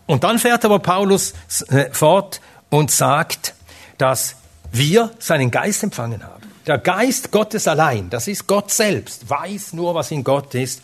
Und 0.05 0.23
dann 0.23 0.39
fährt 0.39 0.67
aber 0.67 0.81
Paulus 0.81 1.33
äh, 1.69 1.91
fort 1.93 2.43
und 2.69 2.91
sagt, 2.91 3.55
dass 3.97 4.37
wir 4.71 5.15
seinen 5.19 5.51
Geist 5.51 5.83
empfangen 5.83 6.23
haben. 6.23 6.36
Der 6.67 6.79
Geist 6.79 7.31
Gottes 7.31 7.69
allein, 7.69 8.11
das 8.11 8.27
ist 8.27 8.47
Gott 8.47 8.73
selbst, 8.73 9.31
weiß 9.31 9.73
nur, 9.73 9.95
was 9.95 10.11
in 10.11 10.25
Gott 10.25 10.55
ist. 10.55 10.83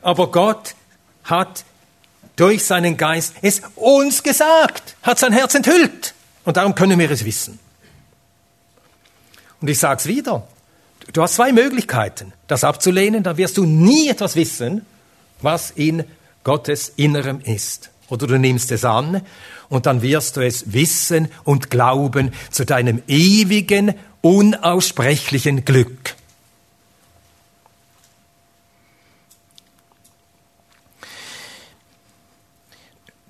Aber 0.00 0.30
Gott 0.30 0.74
hat 1.24 1.64
durch 2.36 2.64
seinen 2.64 2.96
Geist 2.96 3.34
es 3.42 3.60
uns 3.74 4.22
gesagt, 4.22 4.96
hat 5.02 5.18
sein 5.18 5.32
Herz 5.32 5.54
enthüllt. 5.54 6.14
Und 6.44 6.56
darum 6.56 6.74
können 6.74 6.98
wir 6.98 7.10
es 7.10 7.24
wissen. 7.24 7.58
Und 9.60 9.68
ich 9.68 9.78
sage 9.78 9.98
es 9.98 10.06
wieder, 10.06 10.46
du 11.12 11.22
hast 11.22 11.34
zwei 11.34 11.52
Möglichkeiten, 11.52 12.32
das 12.46 12.64
abzulehnen, 12.64 13.22
dann 13.22 13.36
wirst 13.36 13.58
du 13.58 13.64
nie 13.64 14.08
etwas 14.08 14.36
wissen, 14.36 14.86
was 15.42 15.72
in 15.72 16.04
Gottes 16.44 16.92
Innerem 16.96 17.40
ist. 17.40 17.90
Oder 18.08 18.26
du 18.26 18.38
nimmst 18.38 18.72
es 18.72 18.84
an 18.84 19.22
und 19.68 19.86
dann 19.86 20.02
wirst 20.02 20.36
du 20.36 20.40
es 20.40 20.72
wissen 20.72 21.28
und 21.44 21.70
glauben 21.70 22.32
zu 22.50 22.64
deinem 22.64 23.02
ewigen, 23.06 23.94
unaussprechlichen 24.20 25.64
Glück. 25.64 26.16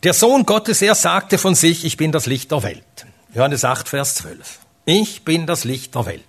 Der 0.04 0.14
Sohn 0.14 0.46
Gottes, 0.46 0.80
er 0.80 0.94
sagte 0.94 1.38
von 1.38 1.56
sich, 1.56 1.84
ich 1.84 1.96
bin 1.96 2.12
das 2.12 2.26
Licht 2.26 2.52
der 2.52 2.62
Welt. 2.62 2.84
Johannes 3.34 3.64
8, 3.64 3.88
Vers 3.88 4.14
12. 4.16 4.60
Ich 4.84 5.24
bin 5.24 5.46
das 5.46 5.64
Licht 5.64 5.94
der 5.96 6.06
Welt. 6.06 6.22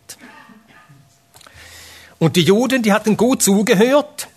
Und 2.18 2.36
die 2.36 2.42
Juden, 2.42 2.82
die 2.82 2.92
hatten 2.92 3.16
gut 3.16 3.44
zugehört. 3.44 4.28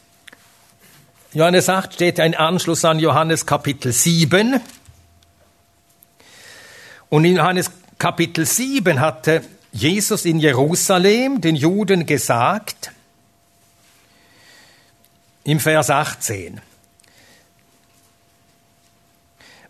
Johannes 1.32 1.68
8 1.68 1.94
steht 1.94 2.20
ein 2.20 2.35
Anschluss 2.35 2.85
an 2.85 2.98
Johannes 2.98 3.46
Kapitel 3.46 3.90
7. 3.90 4.61
Und 7.12 7.27
in 7.27 7.37
Johannes 7.37 7.70
Kapitel 7.98 8.46
7 8.46 8.98
hatte 8.98 9.42
Jesus 9.70 10.25
in 10.25 10.38
Jerusalem 10.38 11.42
den 11.42 11.57
Juden 11.57 12.07
gesagt, 12.07 12.90
im 15.44 15.61
Vers 15.61 15.90
18, 15.90 16.62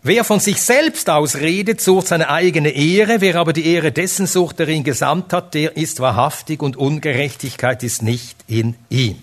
Wer 0.03 0.23
von 0.23 0.39
sich 0.39 0.61
selbst 0.61 1.09
aus 1.09 1.35
redet, 1.35 1.81
sucht 1.81 2.07
seine 2.07 2.29
eigene 2.29 2.69
Ehre, 2.69 3.19
wer 3.19 3.35
aber 3.35 3.51
die 3.51 3.65
Ehre 3.65 3.91
dessen 3.91 4.25
sucht, 4.25 4.59
der 4.59 4.69
ihn 4.69 4.85
gesandt 4.85 5.33
hat, 5.33 5.53
der 5.53 5.75
ist 5.75 5.99
wahrhaftig 5.99 6.61
und 6.61 6.77
Ungerechtigkeit 6.77 7.83
ist 7.83 8.03
nicht 8.03 8.37
in 8.47 8.75
ihm. 8.89 9.21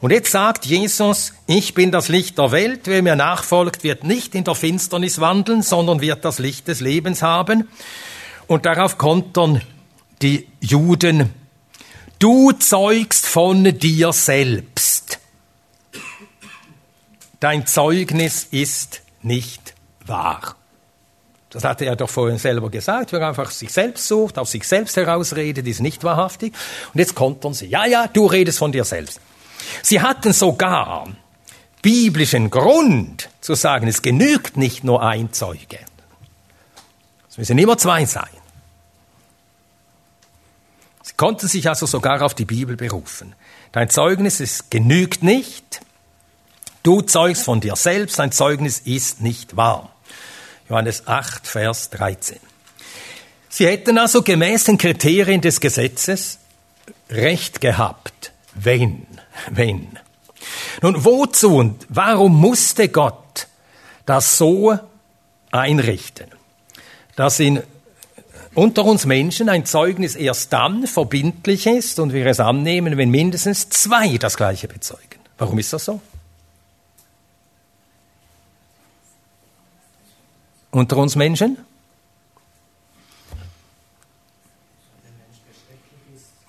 Und 0.00 0.10
jetzt 0.10 0.30
sagt 0.30 0.66
Jesus, 0.66 1.32
ich 1.46 1.74
bin 1.74 1.90
das 1.90 2.08
Licht 2.08 2.38
der 2.38 2.52
Welt, 2.52 2.82
wer 2.84 3.02
mir 3.02 3.16
nachfolgt, 3.16 3.84
wird 3.84 4.04
nicht 4.04 4.34
in 4.34 4.44
der 4.44 4.54
Finsternis 4.54 5.20
wandeln, 5.20 5.62
sondern 5.62 6.00
wird 6.00 6.24
das 6.24 6.38
Licht 6.38 6.68
des 6.68 6.80
Lebens 6.80 7.22
haben. 7.22 7.68
Und 8.46 8.66
darauf 8.66 8.98
kontern 8.98 9.62
die 10.20 10.48
Juden, 10.60 11.32
du 12.18 12.52
zeugst 12.52 13.26
von 13.26 13.78
dir 13.78 14.12
selbst. 14.12 15.18
Dein 17.40 17.66
Zeugnis 17.66 18.46
ist 18.50 19.02
nicht 19.22 19.74
wahr. 20.06 20.56
Das 21.50 21.62
hatte 21.62 21.84
er 21.84 21.94
doch 21.94 22.10
vorhin 22.10 22.38
selber 22.38 22.68
gesagt. 22.68 23.12
Wer 23.12 23.26
einfach 23.26 23.50
sich 23.50 23.72
selbst 23.72 24.08
sucht, 24.08 24.38
auf 24.38 24.48
sich 24.48 24.64
selbst 24.64 24.96
herausredet, 24.96 25.66
ist 25.66 25.80
nicht 25.80 26.02
wahrhaftig. 26.02 26.52
Und 26.92 26.98
jetzt 26.98 27.14
kontern 27.14 27.54
sie, 27.54 27.66
ja, 27.66 27.86
ja, 27.86 28.08
du 28.08 28.26
redest 28.26 28.58
von 28.58 28.72
dir 28.72 28.84
selbst. 28.84 29.20
Sie 29.82 30.00
hatten 30.00 30.32
sogar 30.32 31.08
biblischen 31.82 32.50
Grund 32.50 33.28
zu 33.40 33.54
sagen, 33.54 33.88
es 33.88 34.02
genügt 34.02 34.56
nicht 34.56 34.84
nur 34.84 35.02
ein 35.02 35.32
Zeuge. 35.32 35.78
Es 37.28 37.36
müssen 37.36 37.58
immer 37.58 37.76
zwei 37.76 38.04
sein. 38.06 38.28
Sie 41.02 41.12
konnten 41.16 41.46
sich 41.48 41.68
also 41.68 41.84
sogar 41.84 42.22
auf 42.22 42.34
die 42.34 42.46
Bibel 42.46 42.76
berufen. 42.76 43.34
Dein 43.72 43.90
Zeugnis 43.90 44.40
es 44.40 44.70
genügt 44.70 45.22
nicht. 45.22 45.80
Du 46.82 47.02
zeugst 47.02 47.42
von 47.42 47.60
dir 47.60 47.76
selbst, 47.76 48.18
dein 48.18 48.32
Zeugnis 48.32 48.78
ist 48.78 49.20
nicht 49.20 49.56
wahr. 49.56 49.90
Johannes 50.68 51.06
8, 51.06 51.46
Vers 51.46 51.90
13. 51.90 52.38
Sie 53.48 53.66
hätten 53.66 53.98
also 53.98 54.22
gemäß 54.22 54.64
den 54.64 54.78
Kriterien 54.78 55.40
des 55.40 55.60
Gesetzes 55.60 56.38
Recht 57.10 57.60
gehabt, 57.60 58.32
wenn, 58.54 59.06
wenn. 59.50 59.98
Nun, 60.82 61.04
wozu 61.04 61.56
und 61.56 61.86
warum 61.88 62.38
musste 62.40 62.88
Gott 62.88 63.48
das 64.06 64.36
so 64.36 64.78
einrichten, 65.50 66.28
dass 67.16 67.40
in 67.40 67.62
unter 68.54 68.84
uns 68.84 69.06
Menschen 69.06 69.48
ein 69.48 69.66
Zeugnis 69.66 70.14
erst 70.14 70.52
dann 70.52 70.86
verbindlich 70.86 71.66
ist 71.66 71.98
und 71.98 72.12
wir 72.12 72.26
es 72.26 72.40
annehmen, 72.40 72.96
wenn 72.96 73.10
mindestens 73.10 73.68
zwei 73.68 74.16
das 74.18 74.36
Gleiche 74.36 74.68
bezeugen? 74.68 75.20
Warum 75.38 75.58
ist 75.58 75.72
das 75.72 75.86
so? 75.86 76.00
unter 80.74 80.96
uns 80.96 81.16
Menschen? 81.16 81.58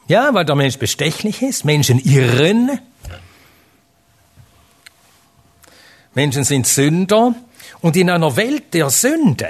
Ja, 0.07 0.33
weil 0.33 0.45
der 0.45 0.55
Mensch 0.55 0.77
bestechlich 0.77 1.41
ist, 1.41 1.65
Menschen 1.65 1.99
irren, 1.99 2.79
Menschen 6.13 6.43
sind 6.43 6.65
Sünder 6.65 7.35
und 7.81 7.97
in 7.97 8.09
einer 8.09 8.35
Welt 8.37 8.73
der 8.73 8.89
Sünde 8.89 9.49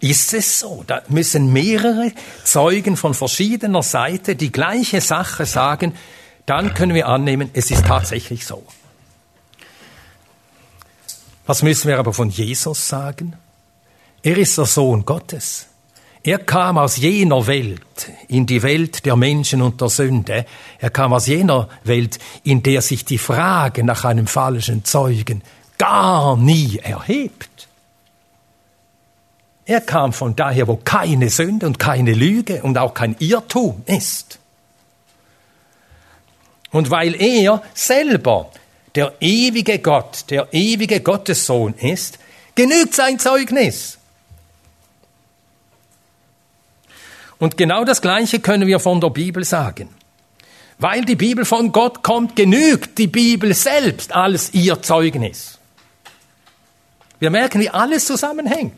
ist 0.00 0.34
es 0.34 0.58
so, 0.58 0.84
da 0.86 1.02
müssen 1.08 1.52
mehrere 1.52 2.12
Zeugen 2.44 2.96
von 2.96 3.14
verschiedener 3.14 3.82
Seite 3.82 4.36
die 4.36 4.52
gleiche 4.52 5.00
Sache 5.00 5.46
sagen, 5.46 5.94
dann 6.44 6.74
können 6.74 6.94
wir 6.94 7.08
annehmen, 7.08 7.50
es 7.54 7.70
ist 7.70 7.86
tatsächlich 7.86 8.44
so. 8.44 8.62
Was 11.46 11.62
müssen 11.62 11.88
wir 11.88 11.98
aber 11.98 12.12
von 12.12 12.28
Jesus 12.28 12.88
sagen? 12.88 13.36
Er 14.22 14.36
ist 14.36 14.58
der 14.58 14.66
Sohn 14.66 15.04
Gottes. 15.04 15.68
Er 16.26 16.40
kam 16.40 16.76
aus 16.76 16.96
jener 16.96 17.46
Welt 17.46 18.10
in 18.26 18.46
die 18.46 18.64
Welt 18.64 19.06
der 19.06 19.14
Menschen 19.14 19.62
und 19.62 19.80
der 19.80 19.88
Sünde. 19.88 20.44
Er 20.80 20.90
kam 20.90 21.12
aus 21.12 21.28
jener 21.28 21.68
Welt, 21.84 22.18
in 22.42 22.64
der 22.64 22.82
sich 22.82 23.04
die 23.04 23.18
Frage 23.18 23.84
nach 23.84 24.04
einem 24.04 24.26
falschen 24.26 24.84
Zeugen 24.84 25.42
gar 25.78 26.36
nie 26.36 26.78
erhebt. 26.82 27.68
Er 29.66 29.80
kam 29.80 30.12
von 30.12 30.34
daher, 30.34 30.66
wo 30.66 30.74
keine 30.74 31.30
Sünde 31.30 31.64
und 31.64 31.78
keine 31.78 32.12
Lüge 32.12 32.60
und 32.64 32.76
auch 32.76 32.92
kein 32.92 33.14
Irrtum 33.20 33.84
ist. 33.86 34.40
Und 36.72 36.90
weil 36.90 37.14
er 37.14 37.62
selber 37.72 38.50
der 38.96 39.14
ewige 39.20 39.78
Gott, 39.78 40.24
der 40.30 40.48
ewige 40.50 41.00
Gottessohn 41.02 41.74
ist, 41.74 42.18
genügt 42.56 42.94
sein 42.94 43.20
Zeugnis. 43.20 43.95
Und 47.38 47.56
genau 47.56 47.84
das 47.84 48.00
Gleiche 48.00 48.40
können 48.40 48.66
wir 48.66 48.80
von 48.80 49.00
der 49.00 49.10
Bibel 49.10 49.44
sagen. 49.44 49.88
Weil 50.78 51.04
die 51.04 51.16
Bibel 51.16 51.44
von 51.44 51.72
Gott 51.72 52.02
kommt, 52.02 52.36
genügt 52.36 52.98
die 52.98 53.06
Bibel 53.06 53.54
selbst 53.54 54.12
als 54.12 54.52
ihr 54.52 54.82
Zeugnis. 54.82 55.58
Wir 57.18 57.30
merken, 57.30 57.60
wie 57.60 57.70
alles 57.70 58.06
zusammenhängt. 58.06 58.74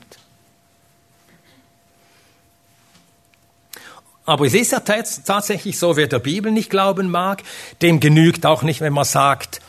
Aber 4.24 4.44
es 4.44 4.54
ist 4.54 4.72
ja 4.72 4.80
tatsächlich 4.80 5.78
so, 5.78 5.96
wer 5.96 6.06
der 6.06 6.18
Bibel 6.18 6.52
nicht 6.52 6.68
glauben 6.68 7.10
mag, 7.10 7.42
dem 7.80 7.98
genügt 7.98 8.44
auch 8.44 8.62
nicht, 8.62 8.80
wenn 8.80 8.92
man 8.92 9.06
sagt, 9.06 9.60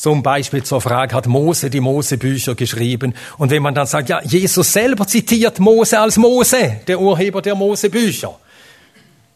zum 0.00 0.22
Beispiel 0.22 0.62
zur 0.62 0.80
Frage, 0.80 1.14
hat 1.14 1.26
Mose 1.26 1.68
die 1.68 1.80
Mosebücher 1.80 2.54
geschrieben? 2.54 3.14
Und 3.36 3.50
wenn 3.50 3.62
man 3.62 3.74
dann 3.74 3.86
sagt, 3.86 4.08
ja, 4.08 4.22
Jesus 4.22 4.72
selber 4.72 5.06
zitiert 5.06 5.58
Mose 5.58 6.00
als 6.00 6.16
Mose, 6.16 6.80
der 6.86 6.98
Urheber 6.98 7.42
der 7.42 7.54
Mosebücher. 7.54 8.34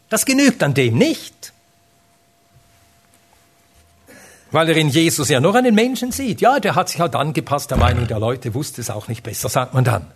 Das 0.09 0.24
genügt 0.24 0.62
an 0.62 0.72
dem 0.72 0.96
nicht. 0.96 1.53
Weil 4.53 4.70
er 4.70 4.77
in 4.79 4.88
Jesus 4.88 5.29
ja 5.29 5.38
nur 5.38 5.55
einen 5.55 5.74
Menschen 5.74 6.12
sieht. 6.12 6.40
Ja, 6.40 6.59
der 6.59 6.74
hat 6.77 6.88
sich 6.88 6.98
halt 6.98 7.14
angepasst 7.14 7.70
der 7.70 7.77
Meinung 7.77 8.07
der 8.07 8.18
Leute, 8.18 8.55
wusste 8.55 8.81
es 8.81 8.88
auch 8.88 9.07
nicht 9.09 9.22
besser, 9.22 9.50
sagt 9.50 9.74
man 9.74 9.85
dann. 9.85 10.07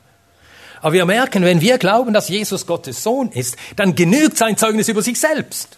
Aber 0.81 0.95
wir 0.95 1.05
merken, 1.05 1.43
wenn 1.43 1.61
wir 1.61 1.77
glauben, 1.77 2.15
dass 2.15 2.31
Jesus 2.31 2.65
Gottes 2.65 3.03
Sohn 3.03 3.31
ist, 3.33 3.57
dann 3.77 3.95
genügt 3.95 4.39
sein 4.39 4.57
Zeugnis 4.57 4.89
über 4.89 5.03
sich 5.03 5.21
selbst. 5.21 5.78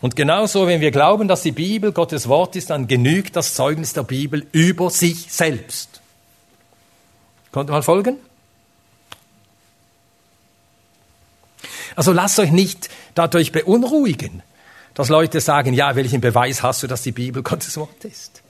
Und 0.00 0.14
genauso, 0.14 0.66
wenn 0.66 0.80
wir 0.80 0.92
glauben, 0.92 1.26
dass 1.26 1.42
die 1.42 1.52
Bibel 1.52 1.92
Gottes 1.92 2.28
Wort 2.28 2.54
ist, 2.54 2.70
dann 2.70 2.86
genügt 2.86 3.34
das 3.34 3.54
Zeugnis 3.54 3.92
der 3.92 4.04
Bibel 4.04 4.46
über 4.52 4.90
sich 4.90 5.32
selbst. 5.32 6.00
Konnte 7.50 7.72
man 7.72 7.82
folgen? 7.82 8.16
Also 11.96 12.12
lasst 12.12 12.38
euch 12.38 12.52
nicht 12.52 12.90
dadurch 13.16 13.50
beunruhigen, 13.50 14.42
dass 14.94 15.08
Leute 15.08 15.40
sagen, 15.40 15.72
ja, 15.72 15.96
welchen 15.96 16.20
Beweis 16.20 16.62
hast 16.62 16.84
du, 16.84 16.86
dass 16.86 17.02
die 17.02 17.10
Bibel 17.10 17.42
Gottes 17.42 17.76
Wort 17.76 18.04
ist? 18.04 18.42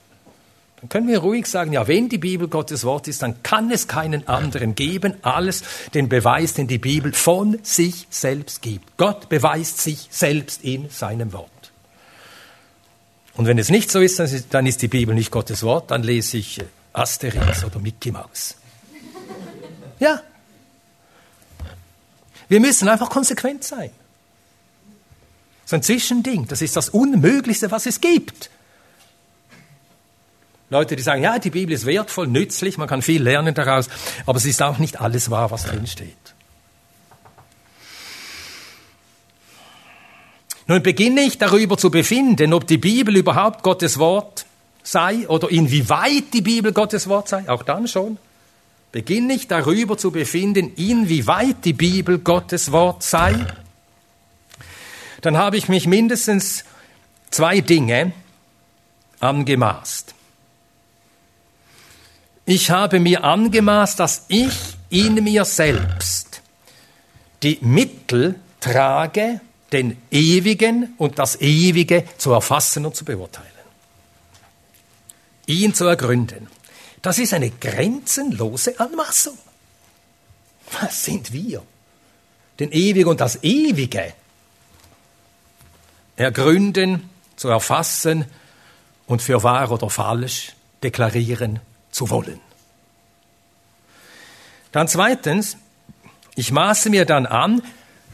Dann 0.81 0.89
können 0.89 1.09
wir 1.09 1.19
ruhig 1.19 1.47
sagen, 1.47 1.73
ja, 1.73 1.89
wenn 1.89 2.09
die 2.09 2.19
Bibel 2.19 2.47
Gottes 2.47 2.85
Wort 2.85 3.09
ist, 3.09 3.23
dann 3.23 3.43
kann 3.43 3.71
es 3.71 3.89
keinen 3.89 4.29
anderen 4.29 4.77
geben, 4.77 5.15
alles 5.23 5.63
den 5.93 6.09
Beweis, 6.09 6.55
den 6.55 6.69
die 6.69 6.79
Bibel 6.79 7.13
von 7.13 7.59
sich 7.65 8.07
selbst 8.11 8.63
gibt. 8.63 8.97
Gott 8.97 9.29
beweist 9.29 9.81
sich 9.81 10.07
selbst 10.11 10.63
in 10.63 10.89
seinem 10.89 11.33
Wort. 11.33 11.51
Und 13.35 13.47
wenn 13.47 13.59
es 13.59 13.71
nicht 13.71 13.91
so 13.91 14.01
ist, 14.01 14.21
dann 14.51 14.67
ist 14.67 14.83
die 14.83 14.89
Bibel 14.89 15.15
nicht 15.15 15.31
Gottes 15.31 15.63
Wort, 15.63 15.91
dann 15.91 16.03
lese 16.03 16.37
ich 16.39 16.61
Asterix 16.93 17.65
oder 17.65 17.79
Mickey 17.79 18.13
Mouse. 18.13 18.57
Ja. 20.01 20.23
Wir 22.49 22.61
müssen 22.61 22.89
einfach 22.89 23.11
konsequent 23.11 23.65
sein. 23.65 23.91
So 25.65 25.75
ein 25.75 25.83
Zwischending, 25.83 26.47
das 26.47 26.63
ist 26.63 26.77
das 26.77 26.89
Unmöglichste, 26.89 27.73
was 27.73 27.85
es 27.85 28.01
gibt. 28.01 28.49
Leute, 30.71 30.97
die 30.97 31.03
sagen, 31.03 31.23
ja, 31.23 31.39
die 31.39 31.51
Bibel 31.51 31.75
ist 31.75 31.87
wertvoll, 31.87 32.27
nützlich, 32.27 32.77
man 32.77 32.89
kann 32.89 33.01
viel 33.01 33.23
lernen 33.23 33.55
daraus, 33.55 33.89
aber 34.27 34.37
es 34.37 34.45
ist 34.45 34.61
auch 34.63 34.79
nicht 34.79 35.01
alles 35.01 35.31
wahr, 35.31 35.51
was 35.51 35.65
drin 35.65 35.87
steht. 35.87 36.15
Nun 40.67 40.83
beginne 40.83 41.23
ich 41.23 41.39
darüber 41.39 41.79
zu 41.79 41.91
befinden, 41.91 42.53
ob 42.53 42.67
die 42.67 42.77
Bibel 42.77 43.17
überhaupt 43.17 43.63
Gottes 43.63 43.99
Wort 43.99 44.45
sei 44.83 45.27
oder 45.27 45.51
inwieweit 45.51 46.35
die 46.35 46.43
Bibel 46.43 46.73
Gottes 46.73 47.09
Wort 47.09 47.29
sei, 47.29 47.49
auch 47.49 47.63
dann 47.63 47.89
schon. 47.89 48.19
Beginne 48.93 49.33
ich 49.33 49.49
darüber 49.49 49.97
zu 49.97 50.11
befinden, 50.11 50.75
inwieweit 50.77 51.65
die 51.65 51.73
Bibel 51.73 52.19
Gottes 52.19 52.73
Wort 52.73 53.03
sei, 53.03 53.47
dann 55.23 55.39
habe 55.39 55.57
ich 55.57 55.69
mich 55.69 55.87
mindestens 55.87 56.65
zwei 57.31 57.61
Dinge 57.61 58.13
angemaßt. 59.21 60.15
Ich 62.51 62.71
habe 62.71 62.99
mir 62.99 63.25
angemaßt, 63.25 64.01
dass 64.01 64.25
ich 64.29 64.57
in 64.89 65.23
mir 65.23 65.45
selbst 65.45 66.41
die 67.43 67.59
Mittel 67.61 68.37
trage, 68.59 69.43
den 69.71 69.99
Ewigen 70.11 70.95
und 70.97 71.19
das 71.19 71.43
Ewige 71.43 72.05
zu 72.17 72.33
erfassen 72.33 72.87
und 72.87 72.97
zu 72.97 73.05
beurteilen. 73.05 73.47
Ihn 75.45 75.75
zu 75.75 75.85
ergründen. 75.85 76.49
Das 77.03 77.19
ist 77.19 77.35
eine 77.35 77.51
grenzenlose 77.51 78.81
Anmaßung. 78.81 79.37
Was 80.81 81.05
sind 81.05 81.31
wir? 81.35 81.63
Den 82.59 82.73
Ewigen 82.73 83.11
und 83.11 83.21
das 83.21 83.43
Ewige 83.43 84.15
ergründen, 86.17 87.11
zu 87.37 87.49
erfassen 87.49 88.25
und 89.07 89.21
für 89.21 89.43
wahr 89.43 89.71
oder 89.71 89.91
falsch 89.91 90.55
deklarieren 90.83 91.61
zu 91.91 92.11
wollen. 92.11 92.41
Dann 94.73 94.89
zweitens, 94.89 95.57
ich 96.35 96.53
maße 96.53 96.91
mir 96.91 97.05
dann 97.05 97.27
an, 97.27 97.63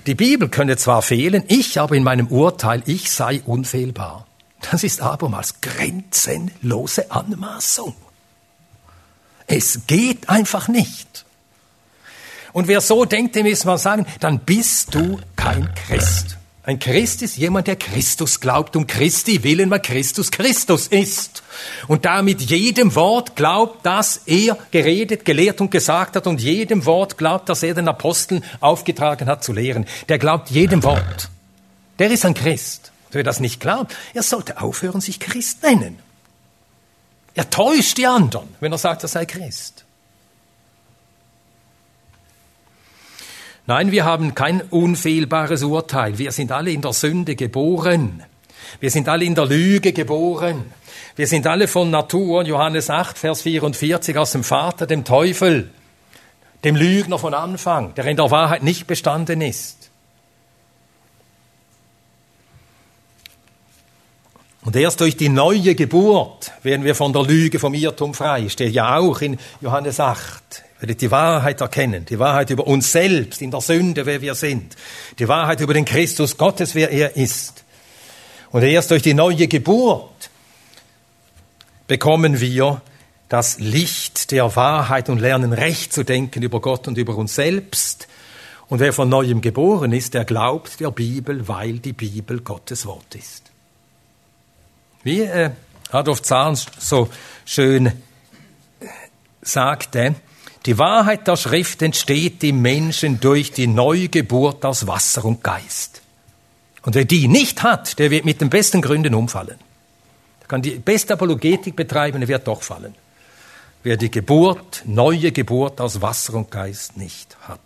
die 0.06 0.14
Bibel 0.14 0.48
könne 0.48 0.76
zwar 0.76 1.02
fehlen, 1.02 1.44
ich 1.48 1.80
aber 1.80 1.96
in 1.96 2.04
meinem 2.04 2.28
Urteil, 2.28 2.82
ich 2.86 3.10
sei 3.10 3.42
unfehlbar. 3.44 4.26
Das 4.60 4.84
ist 4.84 5.00
abermals 5.00 5.60
grenzenlose 5.60 7.10
Anmaßung. 7.10 7.94
Es 9.46 9.80
geht 9.86 10.28
einfach 10.28 10.68
nicht. 10.68 11.24
Und 12.52 12.68
wer 12.68 12.80
so 12.80 13.04
denkt, 13.04 13.34
dem 13.34 13.46
ist 13.46 13.64
man 13.64 13.78
sagen, 13.78 14.06
dann 14.20 14.38
bist 14.40 14.94
du 14.94 15.18
kein 15.36 15.74
Christ. 15.74 16.38
Ein 16.66 16.78
Christ 16.78 17.20
ist 17.20 17.36
jemand, 17.36 17.66
der 17.66 17.76
Christus 17.76 18.40
glaubt 18.40 18.74
und 18.74 18.86
Christi 18.86 19.42
willen, 19.42 19.68
weil 19.70 19.80
Christus 19.80 20.30
Christus 20.30 20.86
ist. 20.86 21.42
Und 21.88 22.06
damit 22.06 22.40
jedem 22.40 22.94
Wort 22.94 23.36
glaubt, 23.36 23.84
das 23.84 24.22
er 24.24 24.56
geredet, 24.70 25.26
gelehrt 25.26 25.60
und 25.60 25.70
gesagt 25.70 26.16
hat 26.16 26.26
und 26.26 26.40
jedem 26.40 26.86
Wort 26.86 27.18
glaubt, 27.18 27.50
das 27.50 27.62
er 27.62 27.74
den 27.74 27.86
Aposteln 27.86 28.42
aufgetragen 28.60 29.28
hat 29.28 29.44
zu 29.44 29.52
lehren. 29.52 29.84
Der 30.08 30.18
glaubt 30.18 30.48
jedem 30.50 30.82
Wort. 30.84 31.28
Der 31.98 32.10
ist 32.10 32.24
ein 32.24 32.32
Christ. 32.32 32.92
Und 33.08 33.14
wer 33.14 33.24
das 33.24 33.40
nicht 33.40 33.60
glaubt, 33.60 33.94
er 34.14 34.22
sollte 34.22 34.62
aufhören, 34.62 35.02
sich 35.02 35.20
Christ 35.20 35.62
nennen. 35.62 35.98
Er 37.34 37.50
täuscht 37.50 37.98
die 37.98 38.06
anderen, 38.06 38.48
wenn 38.60 38.72
er 38.72 38.78
sagt, 38.78 39.02
er 39.02 39.08
sei 39.08 39.26
Christ. 39.26 39.84
Nein, 43.66 43.90
wir 43.90 44.04
haben 44.04 44.34
kein 44.34 44.60
unfehlbares 44.60 45.62
Urteil. 45.62 46.18
Wir 46.18 46.32
sind 46.32 46.52
alle 46.52 46.70
in 46.70 46.82
der 46.82 46.92
Sünde 46.92 47.34
geboren. 47.34 48.22
Wir 48.78 48.90
sind 48.90 49.08
alle 49.08 49.24
in 49.24 49.34
der 49.34 49.46
Lüge 49.46 49.94
geboren. 49.94 50.70
Wir 51.16 51.26
sind 51.26 51.46
alle 51.46 51.66
von 51.66 51.90
Natur, 51.90 52.44
Johannes 52.44 52.90
8, 52.90 53.16
Vers 53.16 53.40
44, 53.42 54.18
aus 54.18 54.32
dem 54.32 54.44
Vater, 54.44 54.86
dem 54.86 55.04
Teufel, 55.04 55.70
dem 56.62 56.76
Lügner 56.76 57.18
von 57.18 57.32
Anfang, 57.32 57.94
der 57.94 58.04
in 58.04 58.18
der 58.18 58.30
Wahrheit 58.30 58.62
nicht 58.62 58.86
bestanden 58.86 59.40
ist. 59.40 59.90
Und 64.62 64.76
erst 64.76 65.00
durch 65.00 65.16
die 65.16 65.28
neue 65.30 65.74
Geburt 65.74 66.52
werden 66.62 66.84
wir 66.84 66.94
von 66.94 67.14
der 67.14 67.22
Lüge, 67.22 67.58
vom 67.58 67.72
Irrtum 67.72 68.12
frei. 68.12 68.48
Steht 68.50 68.74
ja 68.74 68.98
auch 68.98 69.22
in 69.22 69.38
Johannes 69.60 70.00
8 70.00 70.63
werdet 70.84 71.00
die 71.00 71.10
Wahrheit 71.10 71.62
erkennen, 71.62 72.04
die 72.04 72.18
Wahrheit 72.18 72.50
über 72.50 72.66
uns 72.66 72.92
selbst, 72.92 73.40
in 73.40 73.50
der 73.50 73.62
Sünde, 73.62 74.04
wer 74.04 74.20
wir 74.20 74.34
sind, 74.34 74.76
die 75.18 75.26
Wahrheit 75.28 75.62
über 75.62 75.72
den 75.72 75.86
Christus 75.86 76.36
Gottes, 76.36 76.74
wer 76.74 76.90
er 76.90 77.16
ist. 77.16 77.64
Und 78.50 78.62
erst 78.62 78.90
durch 78.90 79.00
die 79.00 79.14
neue 79.14 79.48
Geburt 79.48 80.28
bekommen 81.86 82.38
wir 82.38 82.82
das 83.30 83.58
Licht 83.60 84.30
der 84.30 84.54
Wahrheit 84.56 85.08
und 85.08 85.22
lernen 85.22 85.54
recht 85.54 85.94
zu 85.94 86.04
denken 86.04 86.42
über 86.42 86.60
Gott 86.60 86.86
und 86.86 86.98
über 86.98 87.16
uns 87.16 87.34
selbst. 87.34 88.06
Und 88.68 88.78
wer 88.78 88.92
von 88.92 89.08
neuem 89.08 89.40
geboren 89.40 89.90
ist, 89.90 90.12
der 90.12 90.26
glaubt 90.26 90.80
der 90.80 90.90
Bibel, 90.90 91.48
weil 91.48 91.78
die 91.78 91.94
Bibel 91.94 92.40
Gottes 92.40 92.84
Wort 92.84 93.14
ist. 93.14 93.44
Wie 95.02 95.22
äh, 95.22 95.48
Adolf 95.90 96.20
Zahn 96.20 96.58
so 96.78 97.08
schön 97.46 97.90
sagte, 99.40 100.16
die 100.66 100.78
Wahrheit 100.78 101.28
der 101.28 101.36
Schrift 101.36 101.82
entsteht 101.82 102.42
im 102.42 102.62
Menschen 102.62 103.20
durch 103.20 103.52
die 103.52 103.66
Neugeburt 103.66 104.64
aus 104.64 104.86
Wasser 104.86 105.24
und 105.24 105.44
Geist. 105.44 106.00
Und 106.82 106.94
wer 106.94 107.04
die 107.04 107.28
nicht 107.28 107.62
hat, 107.62 107.98
der 107.98 108.10
wird 108.10 108.24
mit 108.24 108.40
den 108.40 108.50
besten 108.50 108.80
Gründen 108.80 109.14
umfallen. 109.14 109.58
Er 110.40 110.46
kann 110.46 110.62
die 110.62 110.72
beste 110.72 111.14
Apologetik 111.14 111.76
betreiben, 111.76 112.22
er 112.22 112.28
wird 112.28 112.46
doch 112.46 112.62
fallen. 112.62 112.94
Wer 113.82 113.96
die 113.96 114.10
Geburt, 114.10 114.82
neue 114.86 115.32
Geburt 115.32 115.80
aus 115.80 116.00
Wasser 116.00 116.34
und 116.34 116.50
Geist 116.50 116.96
nicht 116.96 117.36
hat. 117.42 117.60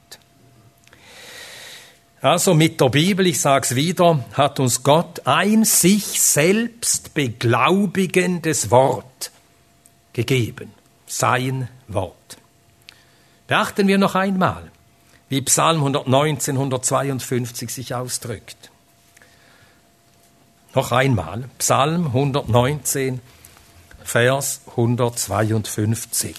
Also 2.21 2.55
mit 2.55 2.81
der 2.81 2.89
Bibel, 2.89 3.29
ich 3.29 3.41
sage 3.41 3.65
es 3.65 3.77
wieder, 3.77 4.25
hat 4.33 4.59
uns 4.59 4.83
Gott 4.83 5.25
ein 5.25 5.65
sich 5.65 6.21
selbst 6.21 7.15
beglaubigendes 7.15 8.73
Wort 8.73 9.31
gegeben. 10.13 10.73
Sein 11.07 11.69
Wort. 11.87 12.39
Beachten 13.49 13.89
wir 13.89 13.97
noch 13.97 14.15
einmal, 14.15 14.71
wie 15.31 15.41
Psalm 15.41 15.79
119, 15.79 16.57
152 16.57 17.71
sich 17.71 17.95
ausdrückt. 17.95 18.71
Noch 20.75 20.93
einmal, 20.93 21.49
Psalm 21.59 22.09
119, 22.09 23.21
Vers 24.05 24.61
152. 24.71 26.37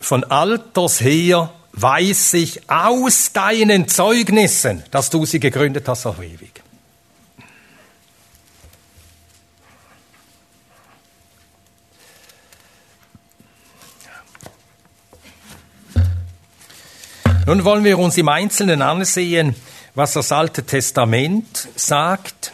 Von 0.00 0.24
alters 0.24 1.00
her 1.00 1.52
weiß 1.72 2.34
ich 2.34 2.70
aus 2.70 3.32
deinen 3.32 3.88
Zeugnissen, 3.88 4.84
dass 4.90 5.10
du 5.10 5.24
sie 5.26 5.40
gegründet 5.40 5.88
hast 5.88 6.06
auf 6.06 6.20
ewig. 6.20 6.51
Nun 17.44 17.64
wollen 17.64 17.82
wir 17.82 17.98
uns 17.98 18.16
im 18.18 18.28
Einzelnen 18.28 18.82
ansehen, 18.82 19.56
was 19.96 20.12
das 20.12 20.30
Alte 20.30 20.62
Testament 20.62 21.68
sagt 21.74 22.52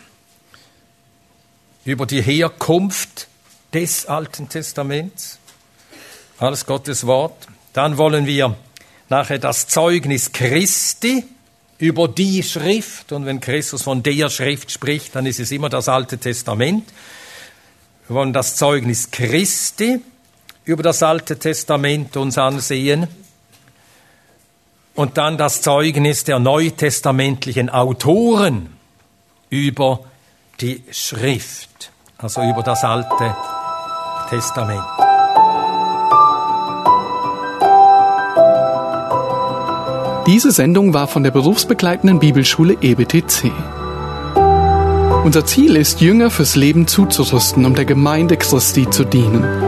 über 1.84 2.06
die 2.06 2.22
Herkunft 2.22 3.28
des 3.74 4.06
Alten 4.06 4.48
Testaments. 4.48 5.38
Alles 6.38 6.64
Gottes 6.64 7.06
Wort. 7.06 7.36
Dann 7.74 7.98
wollen 7.98 8.24
wir 8.24 8.56
nachher 9.10 9.38
das 9.38 9.68
Zeugnis 9.68 10.32
Christi 10.32 11.22
über 11.76 12.08
die 12.08 12.42
Schrift. 12.42 13.12
Und 13.12 13.26
wenn 13.26 13.40
Christus 13.40 13.82
von 13.82 14.02
der 14.02 14.30
Schrift 14.30 14.70
spricht, 14.70 15.14
dann 15.14 15.26
ist 15.26 15.38
es 15.38 15.52
immer 15.52 15.68
das 15.68 15.90
Alte 15.90 16.16
Testament. 16.16 16.88
Wir 18.06 18.16
wollen 18.16 18.32
das 18.32 18.56
Zeugnis 18.56 19.10
Christi 19.10 20.00
über 20.64 20.82
das 20.82 21.02
Alte 21.02 21.38
Testament 21.38 22.16
uns 22.16 22.38
ansehen 22.38 23.06
und 24.98 25.16
dann 25.16 25.38
das 25.38 25.62
Zeugnis 25.62 26.24
der 26.24 26.40
neutestamentlichen 26.40 27.70
Autoren 27.70 28.70
über 29.48 30.00
die 30.60 30.82
Schrift, 30.90 31.92
also 32.18 32.42
über 32.42 32.64
das 32.64 32.82
Alte 32.82 33.36
Testament. 34.28 34.82
Diese 40.26 40.50
Sendung 40.50 40.92
war 40.92 41.06
von 41.06 41.22
der 41.22 41.30
berufsbegleitenden 41.30 42.18
Bibelschule 42.18 42.76
EBTC. 42.80 43.52
Unser 45.24 45.46
Ziel 45.46 45.76
ist, 45.76 46.00
Jünger 46.00 46.28
fürs 46.28 46.56
Leben 46.56 46.88
zuzurüsten, 46.88 47.64
um 47.66 47.76
der 47.76 47.84
Gemeinde 47.84 48.36
Christi 48.36 48.90
zu 48.90 49.04
dienen. 49.04 49.67